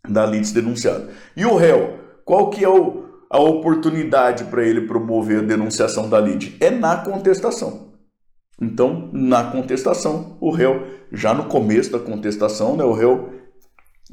da 0.08 0.26
litis 0.26 0.52
denunciada. 0.52 1.10
E 1.36 1.46
o 1.46 1.56
réu, 1.56 2.00
qual 2.24 2.50
que 2.50 2.64
é 2.64 2.70
o, 2.70 3.11
a 3.32 3.40
oportunidade 3.40 4.44
para 4.46 4.66
ele 4.66 4.82
promover 4.82 5.40
a 5.40 5.48
denunciação 5.48 6.10
da 6.10 6.20
lide? 6.20 6.58
É 6.60 6.70
na 6.70 6.98
contestação. 6.98 7.92
Então, 8.62 9.10
na 9.14 9.46
contestação, 9.46 10.38
o 10.42 10.52
réu, 10.52 10.86
já 11.14 11.34
no 11.34 11.46
começo 11.46 11.92
da 11.92 11.98
contestação, 11.98 12.76
né, 12.76 12.84
o 12.84 12.92
réu 12.92 13.30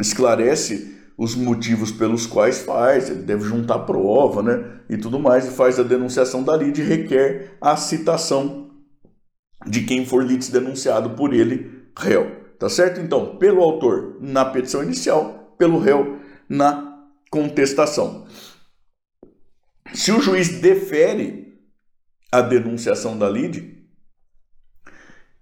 esclarece 0.00 0.96
os 1.18 1.34
motivos 1.34 1.90
pelos 1.90 2.26
quais 2.26 2.60
faz, 2.60 3.10
ele 3.10 3.22
deve 3.22 3.42
juntar 3.42 3.80
prova, 3.80 4.40
né, 4.40 4.80
e 4.88 4.96
tudo 4.96 5.18
mais, 5.18 5.46
e 5.46 5.50
faz 5.50 5.80
a 5.80 5.82
denunciação 5.82 6.44
da 6.44 6.56
lide, 6.56 6.80
requer 6.80 7.56
a 7.60 7.76
citação 7.76 8.70
de 9.66 9.82
quem 9.82 10.06
for 10.06 10.25
litis 10.25 10.48
denunciado 10.48 11.10
por 11.10 11.34
ele, 11.34 11.88
réu. 11.98 12.38
Tá 12.56 12.68
certo? 12.68 13.00
Então, 13.00 13.37
pelo 13.37 13.62
autor 13.62 14.16
na 14.20 14.44
petição 14.44 14.82
inicial, 14.82 15.54
pelo 15.58 15.78
réu 15.78 16.18
na 16.48 17.04
contestação. 17.30 18.26
Se 19.92 20.12
o 20.12 20.21
juiz 20.21 20.61
defere 20.61 21.59
a 22.30 22.40
denunciação 22.40 23.18
da 23.18 23.28
lide, 23.28 23.78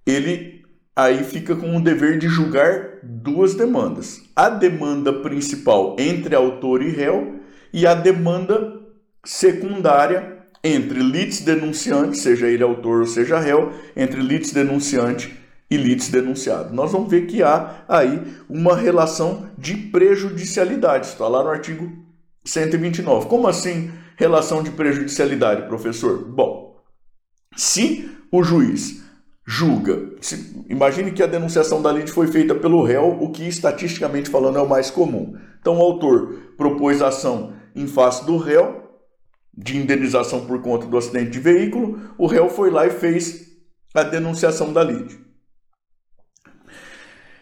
ele 0.06 0.64
aí 0.94 1.24
fica 1.24 1.56
com 1.56 1.76
o 1.76 1.82
dever 1.82 2.18
de 2.18 2.28
julgar 2.28 3.00
duas 3.02 3.54
demandas: 3.54 4.22
a 4.34 4.48
demanda 4.48 5.12
principal 5.12 5.96
entre 5.98 6.34
autor 6.34 6.82
e 6.82 6.90
réu 6.90 7.40
e 7.72 7.86
a 7.86 7.94
demanda 7.94 8.80
secundária 9.24 10.36
entre 10.62 11.00
litis 11.00 11.40
denunciante, 11.40 12.18
seja 12.18 12.48
ele 12.48 12.62
autor 12.62 13.00
ou 13.00 13.06
seja 13.06 13.38
réu, 13.38 13.72
entre 13.96 14.20
litis 14.20 14.52
denunciante 14.52 15.36
e 15.70 15.76
litis 15.76 16.08
denunciado. 16.08 16.74
Nós 16.74 16.92
vamos 16.92 17.10
ver 17.10 17.26
que 17.26 17.42
há 17.42 17.84
aí 17.88 18.20
uma 18.48 18.76
relação 18.76 19.48
de 19.58 19.76
prejudicialidade, 19.76 21.06
está 21.06 21.28
lá 21.28 21.42
no 21.42 21.50
artigo 21.50 21.92
129. 22.44 23.28
Como 23.28 23.46
assim 23.46 23.92
relação 24.16 24.62
de 24.62 24.70
prejudicialidade, 24.70 25.66
professor? 25.68 26.24
Bom, 26.24 26.80
se 27.56 28.10
o 28.32 28.42
juiz 28.42 29.04
julga. 29.46 30.10
Imagine 30.68 31.12
que 31.12 31.22
a 31.22 31.26
denunciação 31.26 31.80
da 31.80 31.92
lide 31.92 32.10
foi 32.10 32.26
feita 32.26 32.54
pelo 32.54 32.82
réu, 32.82 33.16
o 33.20 33.30
que 33.30 33.46
estatisticamente 33.46 34.28
falando 34.28 34.58
é 34.58 34.60
o 34.60 34.68
mais 34.68 34.90
comum. 34.90 35.36
Então 35.60 35.78
o 35.78 35.82
autor 35.82 36.54
propôs 36.56 37.00
ação 37.00 37.54
em 37.74 37.86
face 37.86 38.26
do 38.26 38.36
réu 38.36 38.86
de 39.56 39.76
indenização 39.76 40.44
por 40.44 40.60
conta 40.60 40.86
do 40.86 40.98
acidente 40.98 41.30
de 41.30 41.40
veículo, 41.40 41.98
o 42.18 42.26
réu 42.26 42.50
foi 42.50 42.70
lá 42.70 42.86
e 42.86 42.90
fez 42.90 43.46
a 43.94 44.02
denunciação 44.02 44.72
da 44.72 44.84
lide. 44.84 45.18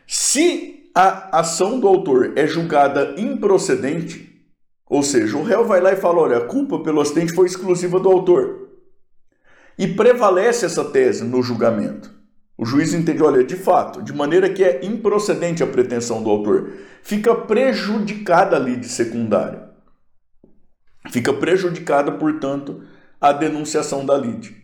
Se 0.06 0.90
a 0.94 1.40
ação 1.40 1.80
do 1.80 1.88
autor 1.88 2.34
é 2.36 2.46
julgada 2.46 3.16
improcedente, 3.18 4.33
ou 4.88 5.02
seja, 5.02 5.36
o 5.36 5.42
réu 5.42 5.64
vai 5.64 5.80
lá 5.80 5.92
e 5.92 5.96
fala: 5.96 6.20
olha, 6.20 6.38
a 6.38 6.46
culpa 6.46 6.80
pelo 6.80 7.00
acidente 7.00 7.34
foi 7.34 7.46
exclusiva 7.46 7.98
do 7.98 8.08
autor. 8.08 8.68
E 9.78 9.88
prevalece 9.88 10.66
essa 10.66 10.84
tese 10.84 11.24
no 11.24 11.42
julgamento. 11.42 12.12
O 12.56 12.64
juiz 12.64 12.94
entende, 12.94 13.22
olha, 13.22 13.42
de 13.42 13.56
fato, 13.56 14.00
de 14.02 14.12
maneira 14.12 14.48
que 14.48 14.62
é 14.62 14.84
improcedente 14.84 15.62
a 15.62 15.66
pretensão 15.66 16.22
do 16.22 16.30
autor, 16.30 16.70
fica 17.02 17.34
prejudicada 17.34 18.56
a 18.56 18.60
lide 18.60 18.88
secundária. 18.88 19.70
Fica 21.10 21.32
prejudicada, 21.32 22.12
portanto, 22.12 22.84
a 23.20 23.32
denunciação 23.32 24.06
da 24.06 24.16
lide. 24.16 24.56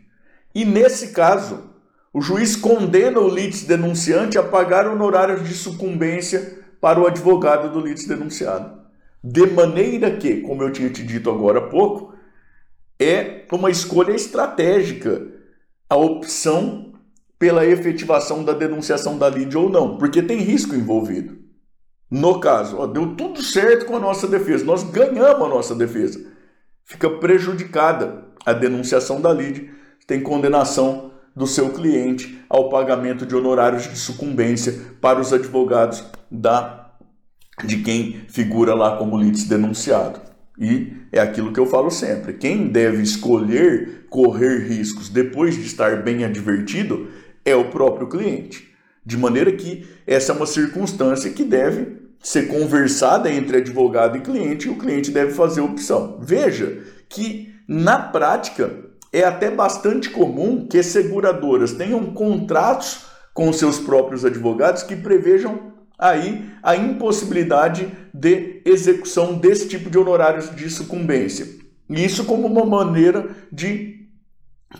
E 0.54 0.64
nesse 0.64 1.08
caso, 1.08 1.70
o 2.12 2.20
juiz 2.20 2.54
condena 2.54 3.18
o 3.18 3.28
litis 3.28 3.64
denunciante 3.64 4.38
a 4.38 4.42
pagar 4.42 4.86
honorários 4.86 5.46
de 5.46 5.54
sucumbência 5.54 6.60
para 6.80 7.00
o 7.00 7.06
advogado 7.06 7.72
do 7.72 7.80
litis 7.80 8.06
denunciado. 8.06 8.79
De 9.22 9.46
maneira 9.46 10.16
que, 10.16 10.40
como 10.40 10.62
eu 10.62 10.72
tinha 10.72 10.90
te 10.90 11.02
dito 11.02 11.30
agora 11.30 11.58
há 11.58 11.68
pouco, 11.68 12.14
é 12.98 13.44
uma 13.52 13.70
escolha 13.70 14.12
estratégica 14.12 15.26
a 15.88 15.96
opção 15.96 16.92
pela 17.38 17.66
efetivação 17.66 18.44
da 18.44 18.52
denunciação 18.52 19.18
da 19.18 19.28
lide 19.28 19.56
ou 19.56 19.68
não, 19.68 19.96
porque 19.96 20.22
tem 20.22 20.38
risco 20.38 20.74
envolvido. 20.74 21.38
No 22.10 22.38
caso, 22.40 22.76
ó, 22.78 22.86
deu 22.86 23.14
tudo 23.14 23.42
certo 23.42 23.86
com 23.86 23.96
a 23.96 24.00
nossa 24.00 24.26
defesa, 24.26 24.64
nós 24.64 24.82
ganhamos 24.84 25.46
a 25.46 25.48
nossa 25.48 25.74
defesa. 25.74 26.24
Fica 26.84 27.08
prejudicada 27.08 28.24
a 28.44 28.52
denunciação 28.52 29.20
da 29.20 29.32
lide, 29.32 29.70
tem 30.06 30.22
condenação 30.22 31.12
do 31.34 31.46
seu 31.46 31.70
cliente 31.70 32.44
ao 32.48 32.68
pagamento 32.68 33.24
de 33.24 33.34
honorários 33.34 33.84
de 33.84 33.96
sucumbência 33.96 34.78
para 35.00 35.20
os 35.20 35.32
advogados 35.32 36.04
da 36.30 36.79
de 37.64 37.78
quem 37.78 38.22
figura 38.28 38.74
lá 38.74 38.96
como 38.96 39.18
litis 39.18 39.44
denunciado. 39.44 40.20
E 40.58 40.92
é 41.10 41.20
aquilo 41.20 41.52
que 41.52 41.60
eu 41.60 41.66
falo 41.66 41.90
sempre: 41.90 42.34
quem 42.34 42.68
deve 42.68 43.02
escolher 43.02 44.06
correr 44.10 44.68
riscos 44.68 45.08
depois 45.08 45.54
de 45.54 45.62
estar 45.62 46.02
bem 46.02 46.24
advertido 46.24 47.08
é 47.44 47.54
o 47.54 47.70
próprio 47.70 48.08
cliente. 48.08 48.68
De 49.04 49.16
maneira 49.16 49.50
que 49.52 49.86
essa 50.06 50.32
é 50.32 50.36
uma 50.36 50.46
circunstância 50.46 51.30
que 51.30 51.42
deve 51.42 52.00
ser 52.22 52.48
conversada 52.48 53.32
entre 53.32 53.58
advogado 53.58 54.18
e 54.18 54.20
cliente 54.20 54.68
e 54.68 54.70
o 54.70 54.76
cliente 54.76 55.10
deve 55.10 55.32
fazer 55.32 55.62
opção. 55.62 56.18
Veja 56.20 56.82
que 57.08 57.54
na 57.66 57.98
prática 57.98 58.90
é 59.12 59.24
até 59.24 59.50
bastante 59.50 60.10
comum 60.10 60.66
que 60.68 60.82
seguradoras 60.82 61.72
tenham 61.72 62.12
contratos 62.12 63.06
com 63.32 63.52
seus 63.52 63.78
próprios 63.78 64.24
advogados 64.24 64.82
que 64.82 64.94
prevejam 64.94 65.72
aí 66.00 66.50
a 66.62 66.74
impossibilidade 66.74 67.88
de 68.12 68.62
execução 68.64 69.34
desse 69.34 69.68
tipo 69.68 69.90
de 69.90 69.98
honorários 69.98 70.54
de 70.56 70.68
sucumbência. 70.70 71.46
Isso 71.88 72.24
como 72.24 72.46
uma 72.46 72.64
maneira 72.64 73.28
de 73.52 74.06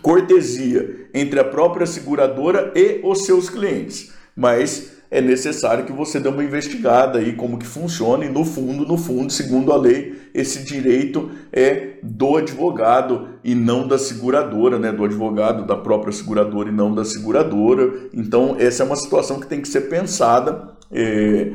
cortesia 0.01 1.09
entre 1.13 1.39
a 1.39 1.43
própria 1.43 1.85
seguradora 1.85 2.71
e 2.75 3.01
os 3.03 3.25
seus 3.25 3.49
clientes. 3.49 4.11
Mas 4.35 4.93
é 5.11 5.19
necessário 5.19 5.83
que 5.83 5.91
você 5.91 6.21
dê 6.21 6.29
uma 6.29 6.43
investigada 6.43 7.19
aí 7.19 7.33
como 7.33 7.59
que 7.59 7.67
funciona 7.67 8.23
e 8.23 8.29
no 8.29 8.45
fundo, 8.45 8.85
no 8.85 8.97
fundo, 8.97 9.31
segundo 9.31 9.73
a 9.73 9.77
lei, 9.77 10.15
esse 10.33 10.63
direito 10.63 11.29
é 11.51 11.95
do 12.01 12.37
advogado 12.37 13.27
e 13.43 13.53
não 13.53 13.85
da 13.85 13.99
seguradora, 13.99 14.79
né? 14.79 14.89
Do 14.89 15.03
advogado, 15.03 15.67
da 15.67 15.75
própria 15.75 16.13
seguradora 16.13 16.69
e 16.69 16.71
não 16.71 16.95
da 16.95 17.03
seguradora. 17.03 17.91
Então, 18.13 18.55
essa 18.57 18.83
é 18.83 18.85
uma 18.85 18.95
situação 18.95 19.41
que 19.41 19.47
tem 19.47 19.59
que 19.59 19.67
ser 19.67 19.81
pensada 19.81 20.79
é, 20.91 21.51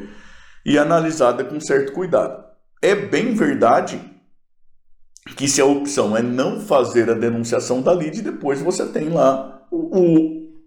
e 0.65 0.79
analisada 0.79 1.45
com 1.45 1.61
certo 1.61 1.93
cuidado. 1.93 2.45
É 2.83 2.95
bem 2.95 3.35
verdade 3.35 4.01
que 5.37 5.49
se 5.49 5.61
a 5.61 5.65
opção 5.65 6.17
é 6.17 6.23
não 6.23 6.61
fazer 6.61 7.11
a 7.11 7.15
denunciação 7.15 7.83
da 7.83 7.93
lide, 7.93 8.23
depois 8.23 8.61
você 8.61 8.87
tem 8.87 9.09
lá 9.09 9.67
o, 9.71 9.99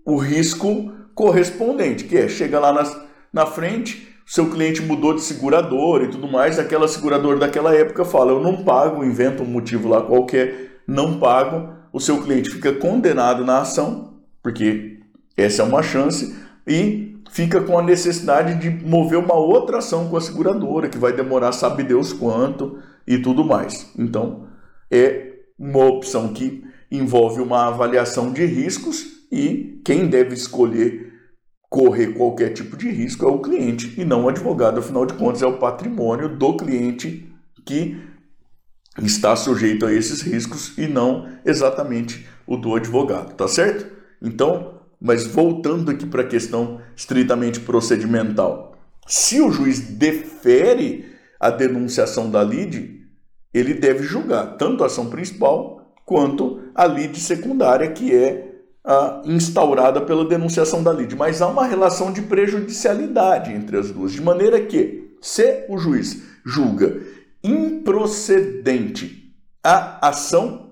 o, 0.05 0.13
o 0.13 0.17
risco 0.17 0.91
correspondente, 1.15 2.05
que 2.05 2.17
é 2.17 2.27
chega 2.27 2.59
lá 2.59 2.73
nas, 2.73 2.97
na 3.31 3.45
frente, 3.45 4.09
seu 4.25 4.49
cliente 4.49 4.81
mudou 4.81 5.15
de 5.15 5.21
segurador 5.21 6.03
e 6.03 6.09
tudo 6.09 6.27
mais, 6.27 6.59
aquela 6.59 6.87
seguradora 6.87 7.39
daquela 7.39 7.73
época 7.73 8.05
fala: 8.05 8.31
Eu 8.31 8.39
não 8.39 8.63
pago, 8.63 9.03
inventa 9.03 9.43
um 9.43 9.47
motivo 9.47 9.89
lá 9.89 10.01
qualquer, 10.01 10.81
não 10.85 11.19
pago, 11.19 11.73
o 11.91 11.99
seu 11.99 12.21
cliente 12.21 12.51
fica 12.51 12.73
condenado 12.73 13.43
na 13.43 13.61
ação, 13.61 14.19
porque 14.43 14.99
essa 15.35 15.61
é 15.61 15.65
uma 15.65 15.81
chance, 15.81 16.37
e 16.67 17.08
fica 17.29 17.61
com 17.61 17.77
a 17.77 17.83
necessidade 17.83 18.55
de 18.55 18.69
mover 18.85 19.19
uma 19.19 19.35
outra 19.35 19.77
ação 19.77 20.09
com 20.09 20.17
a 20.17 20.21
seguradora, 20.21 20.89
que 20.89 20.97
vai 20.97 21.13
demorar, 21.13 21.51
sabe 21.51 21.83
Deus 21.83 22.11
quanto 22.11 22.79
e 23.07 23.17
tudo 23.19 23.45
mais. 23.45 23.91
Então, 23.97 24.47
é 24.91 25.33
uma 25.57 25.85
opção 25.85 26.33
que 26.33 26.63
envolve 26.91 27.41
uma 27.41 27.67
avaliação 27.67 28.31
de 28.33 28.45
riscos 28.45 29.27
e 29.31 29.79
quem 29.85 30.07
deve 30.07 30.33
escolher 30.33 31.13
correr 31.69 32.13
qualquer 32.13 32.49
tipo 32.49 32.75
de 32.75 32.89
risco 32.89 33.25
é 33.25 33.27
o 33.27 33.39
cliente 33.39 33.93
e 33.99 34.03
não 34.03 34.25
o 34.25 34.29
advogado. 34.29 34.79
Afinal 34.79 35.05
de 35.05 35.13
contas, 35.13 35.43
é 35.43 35.45
o 35.45 35.59
patrimônio 35.59 36.27
do 36.27 36.57
cliente 36.57 37.31
que 37.63 38.01
está 38.97 39.35
sujeito 39.35 39.85
a 39.85 39.93
esses 39.93 40.21
riscos 40.21 40.75
e 40.77 40.87
não 40.87 41.29
exatamente 41.45 42.27
o 42.47 42.57
do 42.57 42.75
advogado, 42.75 43.35
tá 43.35 43.47
certo? 43.47 43.85
Então, 44.19 44.78
mas 45.01 45.25
voltando 45.25 45.91
aqui 45.91 46.05
para 46.05 46.23
a 46.23 46.27
questão 46.27 46.81
estritamente 46.95 47.59
procedimental, 47.59 48.75
se 49.07 49.41
o 49.41 49.51
juiz 49.51 49.79
defere 49.79 51.05
a 51.39 51.49
denunciação 51.49 52.29
da 52.29 52.43
lide, 52.43 52.99
ele 53.53 53.73
deve 53.73 54.03
julgar 54.03 54.57
tanto 54.57 54.83
a 54.83 54.87
ação 54.87 55.09
principal 55.09 55.95
quanto 56.05 56.61
a 56.75 56.85
lide 56.85 57.19
secundária, 57.19 57.91
que 57.91 58.13
é 58.13 58.49
ah, 58.83 59.21
instaurada 59.25 60.01
pela 60.01 60.25
denunciação 60.25 60.83
da 60.83 60.91
lide, 60.91 61.15
mas 61.15 61.41
há 61.41 61.47
uma 61.47 61.65
relação 61.65 62.11
de 62.11 62.21
prejudicialidade 62.21 63.51
entre 63.53 63.77
as 63.77 63.91
duas, 63.91 64.11
de 64.11 64.21
maneira 64.21 64.59
que, 64.61 65.15
se 65.21 65.65
o 65.69 65.77
juiz 65.77 66.21
julga 66.45 67.01
improcedente 67.43 69.33
a 69.63 70.07
ação 70.07 70.68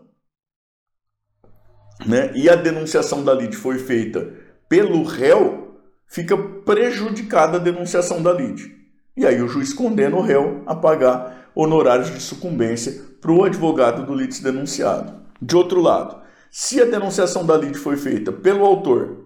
né, 2.07 2.31
e 2.33 2.49
a 2.49 2.55
denunciação 2.55 3.23
da 3.23 3.33
lide 3.33 3.57
foi 3.57 3.77
feita 3.77 4.31
pelo 4.69 5.03
réu, 5.03 5.77
fica 6.07 6.37
prejudicada 6.37 7.57
a 7.57 7.61
denunciação 7.61 8.21
da 8.21 8.31
lide. 8.31 8.75
E 9.15 9.25
aí 9.25 9.41
o 9.41 9.47
juiz 9.47 9.73
condena 9.73 10.15
o 10.15 10.21
réu 10.21 10.63
a 10.65 10.75
pagar 10.75 11.49
honorários 11.53 12.11
de 12.11 12.21
sucumbência 12.21 12.93
para 13.19 13.31
o 13.31 13.43
advogado 13.43 14.05
do 14.05 14.13
litis 14.13 14.39
denunciado. 14.39 15.13
De 15.41 15.55
outro 15.55 15.81
lado, 15.81 16.21
se 16.51 16.81
a 16.81 16.85
denunciação 16.85 17.45
da 17.45 17.57
lide 17.57 17.77
foi 17.77 17.97
feita 17.97 18.31
pelo 18.31 18.63
autor 18.63 19.25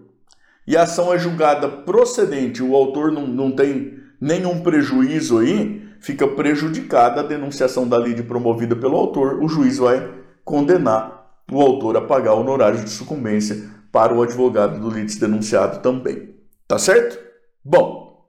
e 0.66 0.76
a 0.76 0.82
ação 0.82 1.12
é 1.12 1.18
julgada 1.18 1.68
procedente, 1.68 2.62
o 2.62 2.74
autor 2.74 3.12
não, 3.12 3.26
não 3.26 3.50
tem 3.52 3.98
nenhum 4.20 4.60
prejuízo 4.60 5.38
aí, 5.38 5.82
fica 6.00 6.26
prejudicada 6.26 7.20
a 7.20 7.24
denunciação 7.24 7.86
da 7.86 7.98
lide 7.98 8.22
promovida 8.22 8.74
pelo 8.74 8.96
autor, 8.96 9.42
o 9.42 9.48
juiz 9.48 9.78
vai 9.78 10.08
condenar 10.44 11.21
o 11.52 11.60
autor 11.60 11.96
a 11.96 12.00
pagar 12.00 12.34
honorários 12.34 12.84
de 12.84 12.90
sucumbência 12.90 13.70
para 13.90 14.14
o 14.14 14.22
advogado 14.22 14.80
do 14.80 14.90
litis 14.90 15.16
denunciado 15.16 15.80
também. 15.80 16.34
Tá 16.66 16.78
certo? 16.78 17.18
Bom, 17.64 18.28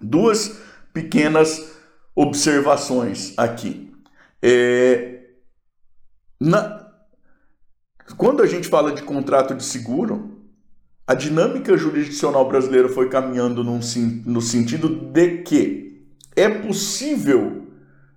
duas 0.00 0.60
pequenas 0.92 1.72
observações 2.14 3.32
aqui. 3.36 3.92
É, 4.42 5.22
na, 6.40 6.86
quando 8.16 8.42
a 8.42 8.46
gente 8.46 8.68
fala 8.68 8.92
de 8.92 9.02
contrato 9.02 9.54
de 9.54 9.64
seguro, 9.64 10.42
a 11.06 11.14
dinâmica 11.14 11.76
jurisdicional 11.76 12.48
brasileira 12.48 12.88
foi 12.88 13.08
caminhando 13.08 13.64
num, 13.64 13.80
no 14.26 14.40
sentido 14.40 14.88
de 14.88 15.38
que 15.42 16.06
é 16.36 16.48
possível 16.48 17.66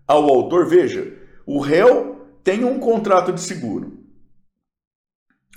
ao 0.07 0.23
autor, 0.29 0.67
veja, 0.67 1.13
o 1.45 1.59
réu 1.59 2.17
tem 2.43 2.63
um 2.63 2.79
contrato 2.79 3.33
de 3.33 3.41
seguro. 3.41 3.96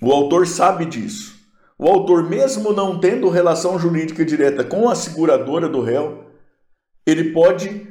O 0.03 0.13
autor 0.13 0.47
sabe 0.47 0.87
disso. 0.87 1.39
O 1.79 1.89
autor, 1.89 2.29
mesmo 2.29 2.73
não 2.73 2.99
tendo 2.99 3.29
relação 3.29 3.79
jurídica 3.79 4.25
direta 4.25 4.65
com 4.65 4.89
a 4.89 4.95
seguradora 4.95 5.69
do 5.69 5.81
réu, 5.81 6.27
ele 7.07 7.33
pode 7.33 7.89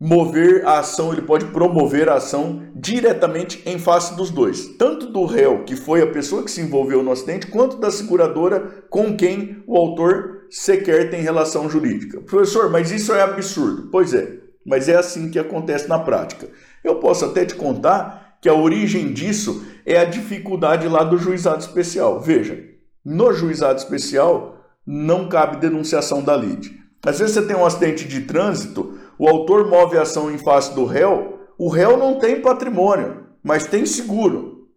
mover 0.00 0.66
a 0.66 0.80
ação, 0.80 1.12
ele 1.12 1.22
pode 1.22 1.44
promover 1.46 2.08
a 2.08 2.14
ação 2.14 2.62
diretamente 2.74 3.62
em 3.64 3.78
face 3.78 4.16
dos 4.16 4.30
dois, 4.30 4.76
tanto 4.76 5.06
do 5.06 5.24
réu, 5.24 5.64
que 5.64 5.76
foi 5.76 6.02
a 6.02 6.06
pessoa 6.08 6.42
que 6.42 6.50
se 6.50 6.60
envolveu 6.60 7.04
no 7.04 7.12
acidente, 7.12 7.46
quanto 7.46 7.76
da 7.76 7.90
seguradora 7.90 8.84
com 8.90 9.16
quem 9.16 9.62
o 9.64 9.76
autor 9.76 10.46
sequer 10.50 11.10
tem 11.10 11.22
relação 11.22 11.70
jurídica. 11.70 12.20
Professor, 12.20 12.68
mas 12.68 12.90
isso 12.90 13.12
é 13.12 13.22
absurdo. 13.22 13.88
Pois 13.92 14.12
é, 14.12 14.38
mas 14.66 14.88
é 14.88 14.96
assim 14.96 15.30
que 15.30 15.38
acontece 15.38 15.88
na 15.88 15.98
prática. 15.98 16.48
Eu 16.82 16.96
posso 16.96 17.24
até 17.24 17.44
te 17.44 17.54
contar 17.54 18.21
que 18.42 18.48
a 18.48 18.54
origem 18.54 19.12
disso 19.12 19.64
é 19.86 19.96
a 19.98 20.04
dificuldade 20.04 20.88
lá 20.88 21.04
do 21.04 21.16
juizado 21.16 21.60
especial. 21.60 22.20
Veja, 22.20 22.60
no 23.04 23.32
juizado 23.32 23.78
especial 23.78 24.56
não 24.84 25.28
cabe 25.28 25.58
denunciação 25.58 26.20
da 26.20 26.36
lide. 26.36 26.76
Às 27.06 27.20
vezes 27.20 27.34
você 27.34 27.46
tem 27.46 27.54
um 27.54 27.64
acidente 27.64 28.06
de 28.06 28.22
trânsito, 28.22 28.98
o 29.16 29.28
autor 29.28 29.68
move 29.68 29.96
a 29.96 30.02
ação 30.02 30.28
em 30.28 30.38
face 30.38 30.74
do 30.74 30.84
réu, 30.84 31.38
o 31.56 31.68
réu 31.68 31.96
não 31.96 32.18
tem 32.18 32.40
patrimônio, 32.40 33.28
mas 33.44 33.66
tem 33.66 33.86
seguro. 33.86 34.68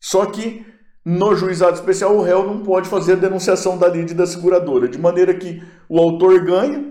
Só 0.00 0.24
que 0.24 0.64
no 1.04 1.36
juizado 1.36 1.74
especial 1.74 2.16
o 2.16 2.22
réu 2.22 2.46
não 2.46 2.62
pode 2.62 2.88
fazer 2.88 3.12
a 3.12 3.16
denunciação 3.16 3.76
da 3.76 3.86
lide 3.86 4.14
da 4.14 4.26
seguradora, 4.26 4.88
de 4.88 4.98
maneira 4.98 5.34
que 5.34 5.62
o 5.90 5.98
autor 5.98 6.42
ganha, 6.42 6.90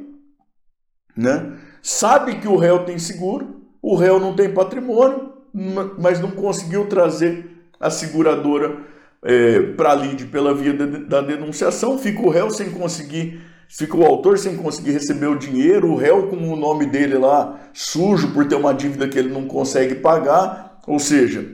né? 1.18 1.58
sabe 1.82 2.40
que 2.40 2.48
o 2.48 2.56
réu 2.56 2.86
tem 2.86 3.00
seguro, 3.00 3.62
o 3.82 3.96
réu 3.96 4.20
não 4.20 4.36
tem 4.36 4.54
patrimônio, 4.54 5.39
mas 5.54 6.20
não 6.20 6.32
conseguiu 6.32 6.86
trazer 6.86 7.50
a 7.80 7.90
seguradora 7.90 8.78
é, 9.24 9.62
para 9.74 9.92
a 9.92 9.96
lide 9.96 10.26
pela 10.26 10.54
via 10.54 10.74
de, 10.74 11.06
da 11.06 11.22
denunciação, 11.22 11.98
fica 11.98 12.22
o 12.22 12.30
réu 12.30 12.50
sem 12.50 12.70
conseguir, 12.70 13.42
fica 13.68 13.96
o 13.98 14.06
autor 14.06 14.38
sem 14.38 14.56
conseguir 14.58 14.92
receber 14.92 15.28
o 15.28 15.38
dinheiro, 15.38 15.92
o 15.92 15.96
réu 15.96 16.28
com 16.28 16.38
o 16.38 16.56
nome 16.56 16.86
dele 16.86 17.18
lá 17.18 17.60
sujo 17.74 18.34
por 18.34 18.48
ter 18.48 18.56
uma 18.56 18.74
dívida 18.74 19.08
que 19.08 19.18
ele 19.18 19.30
não 19.30 19.46
consegue 19.46 19.96
pagar, 19.96 20.80
ou 20.88 21.00
seja, 21.00 21.46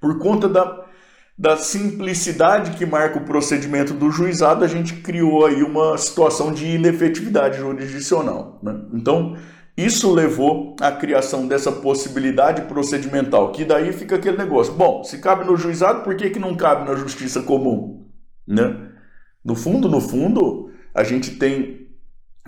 por 0.00 0.18
conta 0.18 0.48
da, 0.48 0.84
da 1.36 1.56
simplicidade 1.56 2.72
que 2.72 2.84
marca 2.84 3.18
o 3.18 3.24
procedimento 3.24 3.94
do 3.94 4.10
juizado, 4.10 4.64
a 4.64 4.68
gente 4.68 4.96
criou 4.96 5.46
aí 5.46 5.62
uma 5.62 5.96
situação 5.96 6.52
de 6.52 6.66
inefetividade 6.66 7.58
jurisdicional. 7.58 8.58
Né? 8.62 8.76
Então, 8.92 9.36
isso 9.76 10.12
levou 10.12 10.76
à 10.80 10.92
criação 10.92 11.48
dessa 11.48 11.72
possibilidade 11.72 12.62
procedimental, 12.62 13.50
que 13.50 13.64
daí 13.64 13.92
fica 13.92 14.16
aquele 14.16 14.36
negócio. 14.36 14.72
Bom, 14.74 15.02
se 15.02 15.18
cabe 15.18 15.44
no 15.44 15.56
juizado, 15.56 16.02
por 16.04 16.16
que, 16.16 16.30
que 16.30 16.38
não 16.38 16.56
cabe 16.56 16.88
na 16.88 16.94
justiça 16.94 17.42
comum? 17.42 18.06
Né? 18.46 18.90
No 19.44 19.56
fundo, 19.56 19.88
no 19.88 20.00
fundo, 20.00 20.70
a 20.94 21.02
gente 21.02 21.32
tem 21.32 21.88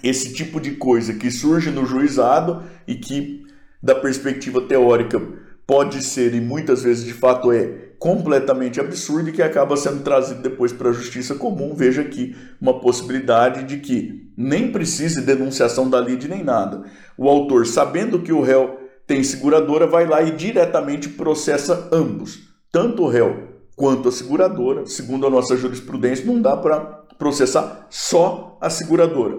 esse 0.04 0.34
tipo 0.34 0.60
de 0.60 0.72
coisa 0.72 1.14
que 1.14 1.30
surge 1.30 1.70
no 1.70 1.84
juizado 1.84 2.62
e 2.86 2.94
que, 2.94 3.44
da 3.82 3.94
perspectiva 3.94 4.60
teórica, 4.60 5.20
pode 5.66 6.04
ser 6.04 6.32
e 6.32 6.40
muitas 6.40 6.84
vezes 6.84 7.04
de 7.04 7.12
fato 7.12 7.50
é 7.50 7.85
completamente 7.98 8.80
absurdo 8.80 9.30
e 9.30 9.32
que 9.32 9.42
acaba 9.42 9.76
sendo 9.76 10.02
trazido 10.02 10.42
depois 10.42 10.72
para 10.72 10.90
a 10.90 10.92
justiça 10.92 11.34
comum. 11.34 11.74
Veja 11.74 12.02
aqui 12.02 12.36
uma 12.60 12.80
possibilidade 12.80 13.64
de 13.64 13.78
que 13.78 14.32
nem 14.36 14.70
precise 14.70 15.22
denunciação 15.22 15.88
da 15.88 16.00
lide 16.00 16.28
nem 16.28 16.44
nada. 16.44 16.84
O 17.16 17.28
autor, 17.28 17.66
sabendo 17.66 18.20
que 18.20 18.32
o 18.32 18.42
réu 18.42 18.78
tem 19.06 19.22
seguradora, 19.22 19.86
vai 19.86 20.06
lá 20.06 20.22
e 20.22 20.32
diretamente 20.32 21.08
processa 21.08 21.88
ambos, 21.92 22.40
tanto 22.72 23.02
o 23.04 23.08
réu 23.08 23.48
quanto 23.76 24.08
a 24.08 24.12
seguradora. 24.12 24.84
Segundo 24.86 25.26
a 25.26 25.30
nossa 25.30 25.56
jurisprudência, 25.56 26.26
não 26.26 26.40
dá 26.40 26.56
para 26.56 26.80
processar 27.18 27.86
só 27.88 28.58
a 28.60 28.68
seguradora, 28.68 29.38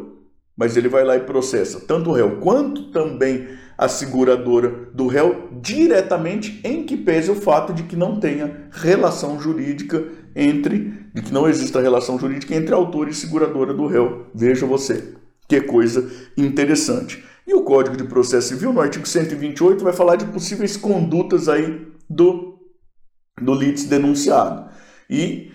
mas 0.57 0.75
ele 0.75 0.89
vai 0.89 1.05
lá 1.05 1.15
e 1.15 1.21
processa 1.21 1.79
tanto 1.79 2.09
o 2.09 2.13
réu 2.13 2.37
quanto 2.37 2.91
também 2.91 3.47
a 3.77 3.87
seguradora 3.87 4.89
do 4.91 5.05
réu 5.05 5.49
diretamente 5.61 6.59
em 6.63 6.83
que 6.83 6.97
pese 6.97 7.29
o 7.29 7.35
fato 7.35 7.71
de 7.71 7.83
que 7.83 7.95
não 7.95 8.19
tenha 8.19 8.67
relação 8.71 9.39
jurídica 9.39 10.03
entre, 10.35 10.93
de 11.13 11.21
que 11.21 11.31
não 11.31 11.47
exista 11.47 11.79
relação 11.79 12.17
jurídica 12.17 12.55
entre 12.55 12.73
autor 12.73 13.07
e 13.07 13.13
seguradora 13.13 13.73
do 13.73 13.85
réu. 13.85 14.25
Veja 14.33 14.65
você, 14.65 15.13
que 15.47 15.61
coisa 15.61 16.09
interessante. 16.35 17.23
E 17.45 17.53
o 17.53 17.61
Código 17.61 17.95
de 17.95 18.03
Processo 18.03 18.49
Civil, 18.49 18.73
no 18.73 18.81
artigo 18.81 19.07
128, 19.07 19.83
vai 19.83 19.93
falar 19.93 20.15
de 20.15 20.25
possíveis 20.25 20.75
condutas 20.75 21.47
aí 21.47 21.87
do, 22.09 22.59
do 23.39 23.53
litis 23.53 23.85
denunciado. 23.85 24.69
E 25.09 25.51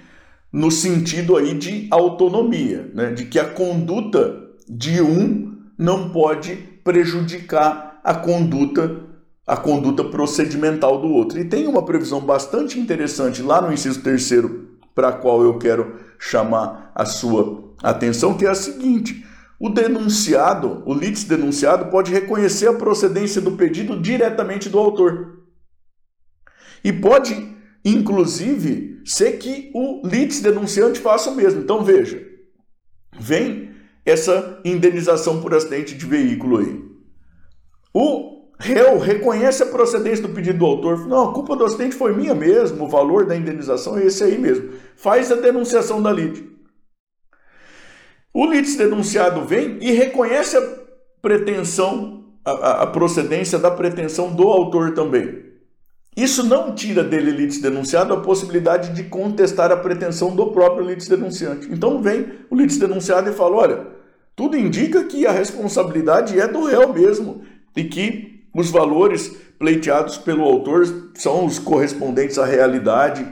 no 0.53 0.71
sentido 0.71 1.37
aí 1.37 1.55
de 1.55 1.89
autonomia, 1.91 2.91
né? 2.95 3.13
de 3.13 3.27
que 3.27 3.39
a 3.39 3.45
conduta 3.45 4.42
de 4.69 5.01
um 5.01 5.53
não 5.79 6.11
pode 6.11 6.57
prejudicar 6.85 8.01
a 8.05 8.15
conduta 8.15 9.13
a 9.47 9.57
conduta 9.57 10.05
procedimental 10.05 11.01
do 11.01 11.09
outro. 11.09 11.39
E 11.39 11.45
tem 11.45 11.67
uma 11.67 11.85
previsão 11.85 12.21
bastante 12.21 12.79
interessante 12.79 13.43
lá 13.43 13.61
no 13.61 13.73
inciso 13.73 14.01
terceiro, 14.01 14.79
para 14.95 15.09
a 15.09 15.13
qual 15.13 15.43
eu 15.43 15.59
quero 15.59 15.99
chamar 16.19 16.93
a 16.95 17.05
sua 17.05 17.75
atenção, 17.83 18.37
que 18.37 18.47
é 18.47 18.51
a 18.51 18.55
seguinte: 18.55 19.27
o 19.59 19.69
denunciado, 19.69 20.83
o 20.87 20.95
litis 20.95 21.25
denunciado, 21.25 21.91
pode 21.91 22.13
reconhecer 22.13 22.69
a 22.69 22.75
procedência 22.75 23.41
do 23.41 23.53
pedido 23.53 24.01
diretamente 24.01 24.69
do 24.69 24.79
autor. 24.79 25.41
E 26.85 26.93
pode, 26.93 27.57
inclusive, 27.85 29.01
ser 29.05 29.33
que 29.39 29.71
o 29.75 30.07
litis 30.07 30.41
denunciante 30.41 31.01
faça 31.01 31.31
o 31.31 31.35
mesmo. 31.35 31.61
Então 31.61 31.85
veja, 31.85 32.21
vem 33.19 33.72
essa 34.05 34.61
indenização 34.65 35.41
por 35.41 35.55
acidente 35.55 35.95
de 35.95 36.07
veículo 36.07 36.59
aí. 36.59 36.85
O 37.95 38.43
réu 38.59 38.99
reconhece 38.99 39.63
a 39.63 39.67
procedência 39.67 40.27
do 40.27 40.35
pedido 40.35 40.59
do 40.59 40.67
autor. 40.67 41.07
Não, 41.07 41.31
a 41.31 41.35
culpa 41.35 41.57
do 41.57 41.65
acidente 41.65 41.97
foi 41.97 42.15
minha 42.15 42.35
mesmo, 42.35 42.85
o 42.85 42.89
valor 42.89 43.27
da 43.27 43.37
indenização 43.37 43.99
é 43.99 44.07
esse 44.07 44.23
aí 44.23 44.39
mesmo. 44.39 44.71
Faz 44.97 45.31
a 45.31 45.37
denunciação 45.37 46.01
da 46.03 46.13
lide. 46.13 46.51
O 48.33 48.47
litis 48.47 48.77
denunciado 48.77 49.45
vem 49.45 49.79
e 49.81 49.93
reconhece 49.93 50.57
a 50.57 50.63
pretensão, 51.21 52.33
a, 52.45 52.83
a, 52.83 52.87
procedência 52.87 53.59
da 53.59 53.71
pretensão 53.71 54.35
do 54.35 54.45
autor 54.49 54.95
também. 54.95 55.52
Isso 56.17 56.45
não 56.45 56.75
tira 56.75 57.03
dele, 57.03 57.31
litis 57.31 57.61
denunciado, 57.61 58.13
a 58.13 58.21
possibilidade 58.21 58.95
de 58.95 59.05
contestar 59.05 59.73
a 59.73 59.77
pretensão 59.77 60.37
do 60.37 60.53
próprio 60.53 60.87
litis 60.87 61.09
denunciante. 61.09 61.69
Então 61.73 62.03
vem 62.03 62.33
o 62.51 62.55
litis 62.55 62.79
denunciado 62.79 63.31
e 63.31 63.33
fala: 63.33 63.57
olha, 63.57 63.87
tudo 64.37 64.57
indica 64.57 65.05
que 65.05 65.27
a 65.27 65.33
responsabilidade 65.33 66.39
é 66.39 66.47
do 66.47 66.65
réu 66.65 66.93
mesmo 66.93 67.43
e 67.75 67.85
que 67.85 68.45
os 68.55 68.71
valores 68.71 69.29
pleiteados 69.59 70.19
pelo 70.19 70.43
autor 70.43 70.85
são 71.15 71.47
os 71.47 71.59
correspondentes 71.59 72.39
à 72.39 72.45
realidade 72.45 73.27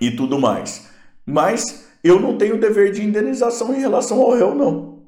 e 0.00 0.10
tudo 0.12 0.38
mais. 0.38 0.88
Mas 1.26 1.88
eu 2.04 2.20
não 2.20 2.38
tenho 2.38 2.60
dever 2.60 2.92
de 2.92 3.04
indenização 3.04 3.74
em 3.74 3.80
relação 3.80 4.20
ao 4.20 4.32
réu, 4.32 4.54
não. 4.54 5.02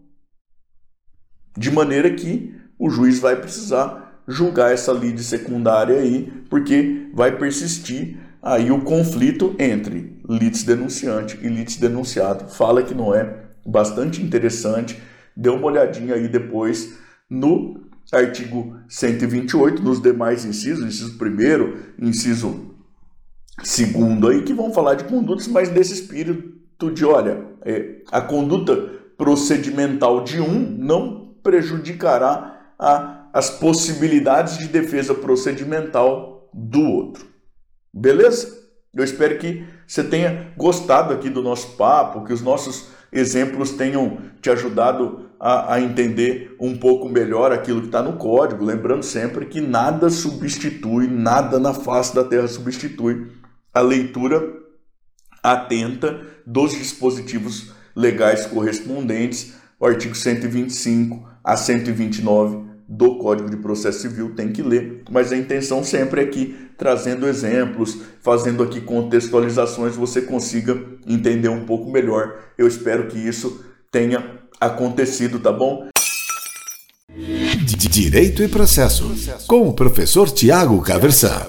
De 1.56 1.70
maneira 1.70 2.10
que 2.10 2.54
o 2.78 2.90
juiz 2.90 3.20
vai 3.20 3.36
precisar 3.36 4.01
julgar 4.26 4.72
essa 4.72 4.92
lide 4.92 5.22
secundária 5.22 5.96
aí, 5.96 6.32
porque 6.48 7.08
vai 7.14 7.36
persistir 7.36 8.16
aí 8.42 8.70
o 8.70 8.80
conflito 8.80 9.54
entre 9.58 10.18
litis 10.28 10.64
denunciante 10.64 11.38
e 11.42 11.48
litis 11.48 11.76
denunciado. 11.76 12.48
Fala 12.48 12.82
que 12.82 12.94
não 12.94 13.14
é 13.14 13.42
bastante 13.66 14.22
interessante. 14.22 15.00
Dê 15.36 15.48
uma 15.48 15.66
olhadinha 15.66 16.14
aí 16.14 16.28
depois 16.28 16.98
no 17.28 17.80
artigo 18.12 18.76
128, 18.88 19.82
nos 19.82 20.00
demais 20.00 20.44
incisos, 20.44 20.84
inciso 20.84 21.16
primeiro, 21.16 21.78
inciso 21.98 22.74
segundo 23.62 24.28
aí, 24.28 24.42
que 24.42 24.52
vão 24.52 24.72
falar 24.72 24.94
de 24.94 25.04
condutas, 25.04 25.46
mas 25.48 25.68
desse 25.68 25.94
espírito 25.94 26.90
de, 26.92 27.04
olha, 27.04 27.44
é, 27.64 28.00
a 28.10 28.20
conduta 28.20 28.76
procedimental 29.16 30.24
de 30.24 30.40
um 30.40 30.58
não 30.58 31.34
prejudicará 31.42 32.74
a, 32.78 33.21
as 33.32 33.50
possibilidades 33.50 34.58
de 34.58 34.68
defesa 34.68 35.14
procedimental 35.14 36.50
do 36.52 36.82
outro. 36.82 37.26
Beleza? 37.92 38.60
Eu 38.94 39.02
espero 39.02 39.38
que 39.38 39.64
você 39.86 40.04
tenha 40.04 40.52
gostado 40.56 41.14
aqui 41.14 41.30
do 41.30 41.42
nosso 41.42 41.76
papo, 41.76 42.24
que 42.24 42.32
os 42.32 42.42
nossos 42.42 42.88
exemplos 43.10 43.72
tenham 43.72 44.18
te 44.40 44.50
ajudado 44.50 45.30
a, 45.40 45.74
a 45.74 45.80
entender 45.80 46.54
um 46.60 46.76
pouco 46.76 47.08
melhor 47.08 47.52
aquilo 47.52 47.80
que 47.80 47.86
está 47.86 48.02
no 48.02 48.14
código, 48.14 48.64
lembrando 48.64 49.02
sempre 49.02 49.46
que 49.46 49.60
nada 49.60 50.10
substitui, 50.10 51.06
nada 51.06 51.58
na 51.58 51.72
face 51.72 52.14
da 52.14 52.24
Terra 52.24 52.48
substitui 52.48 53.32
a 53.72 53.80
leitura 53.80 54.60
atenta 55.42 56.20
dos 56.46 56.72
dispositivos 56.72 57.72
legais 57.96 58.46
correspondentes, 58.46 59.54
o 59.80 59.86
artigo 59.86 60.14
125 60.14 61.28
a 61.42 61.56
129 61.56 62.71
do 62.92 63.16
Código 63.16 63.48
de 63.48 63.56
Processo 63.56 64.00
Civil 64.00 64.34
tem 64.34 64.52
que 64.52 64.62
ler, 64.62 65.02
mas 65.10 65.32
a 65.32 65.36
intenção 65.36 65.82
sempre 65.82 66.20
é 66.20 66.26
que 66.26 66.54
trazendo 66.76 67.26
exemplos, 67.26 67.98
fazendo 68.20 68.62
aqui 68.62 68.80
contextualizações, 68.80 69.96
você 69.96 70.20
consiga 70.20 70.78
entender 71.06 71.48
um 71.48 71.64
pouco 71.64 71.90
melhor. 71.90 72.34
Eu 72.58 72.66
espero 72.66 73.06
que 73.08 73.18
isso 73.18 73.64
tenha 73.90 74.40
acontecido, 74.60 75.38
tá 75.38 75.52
bom? 75.52 75.88
Direito 77.90 78.42
e 78.42 78.48
Processo, 78.48 79.14
com 79.46 79.68
o 79.68 79.72
professor 79.72 80.30
Tiago 80.30 80.80
Caversan. 80.82 81.46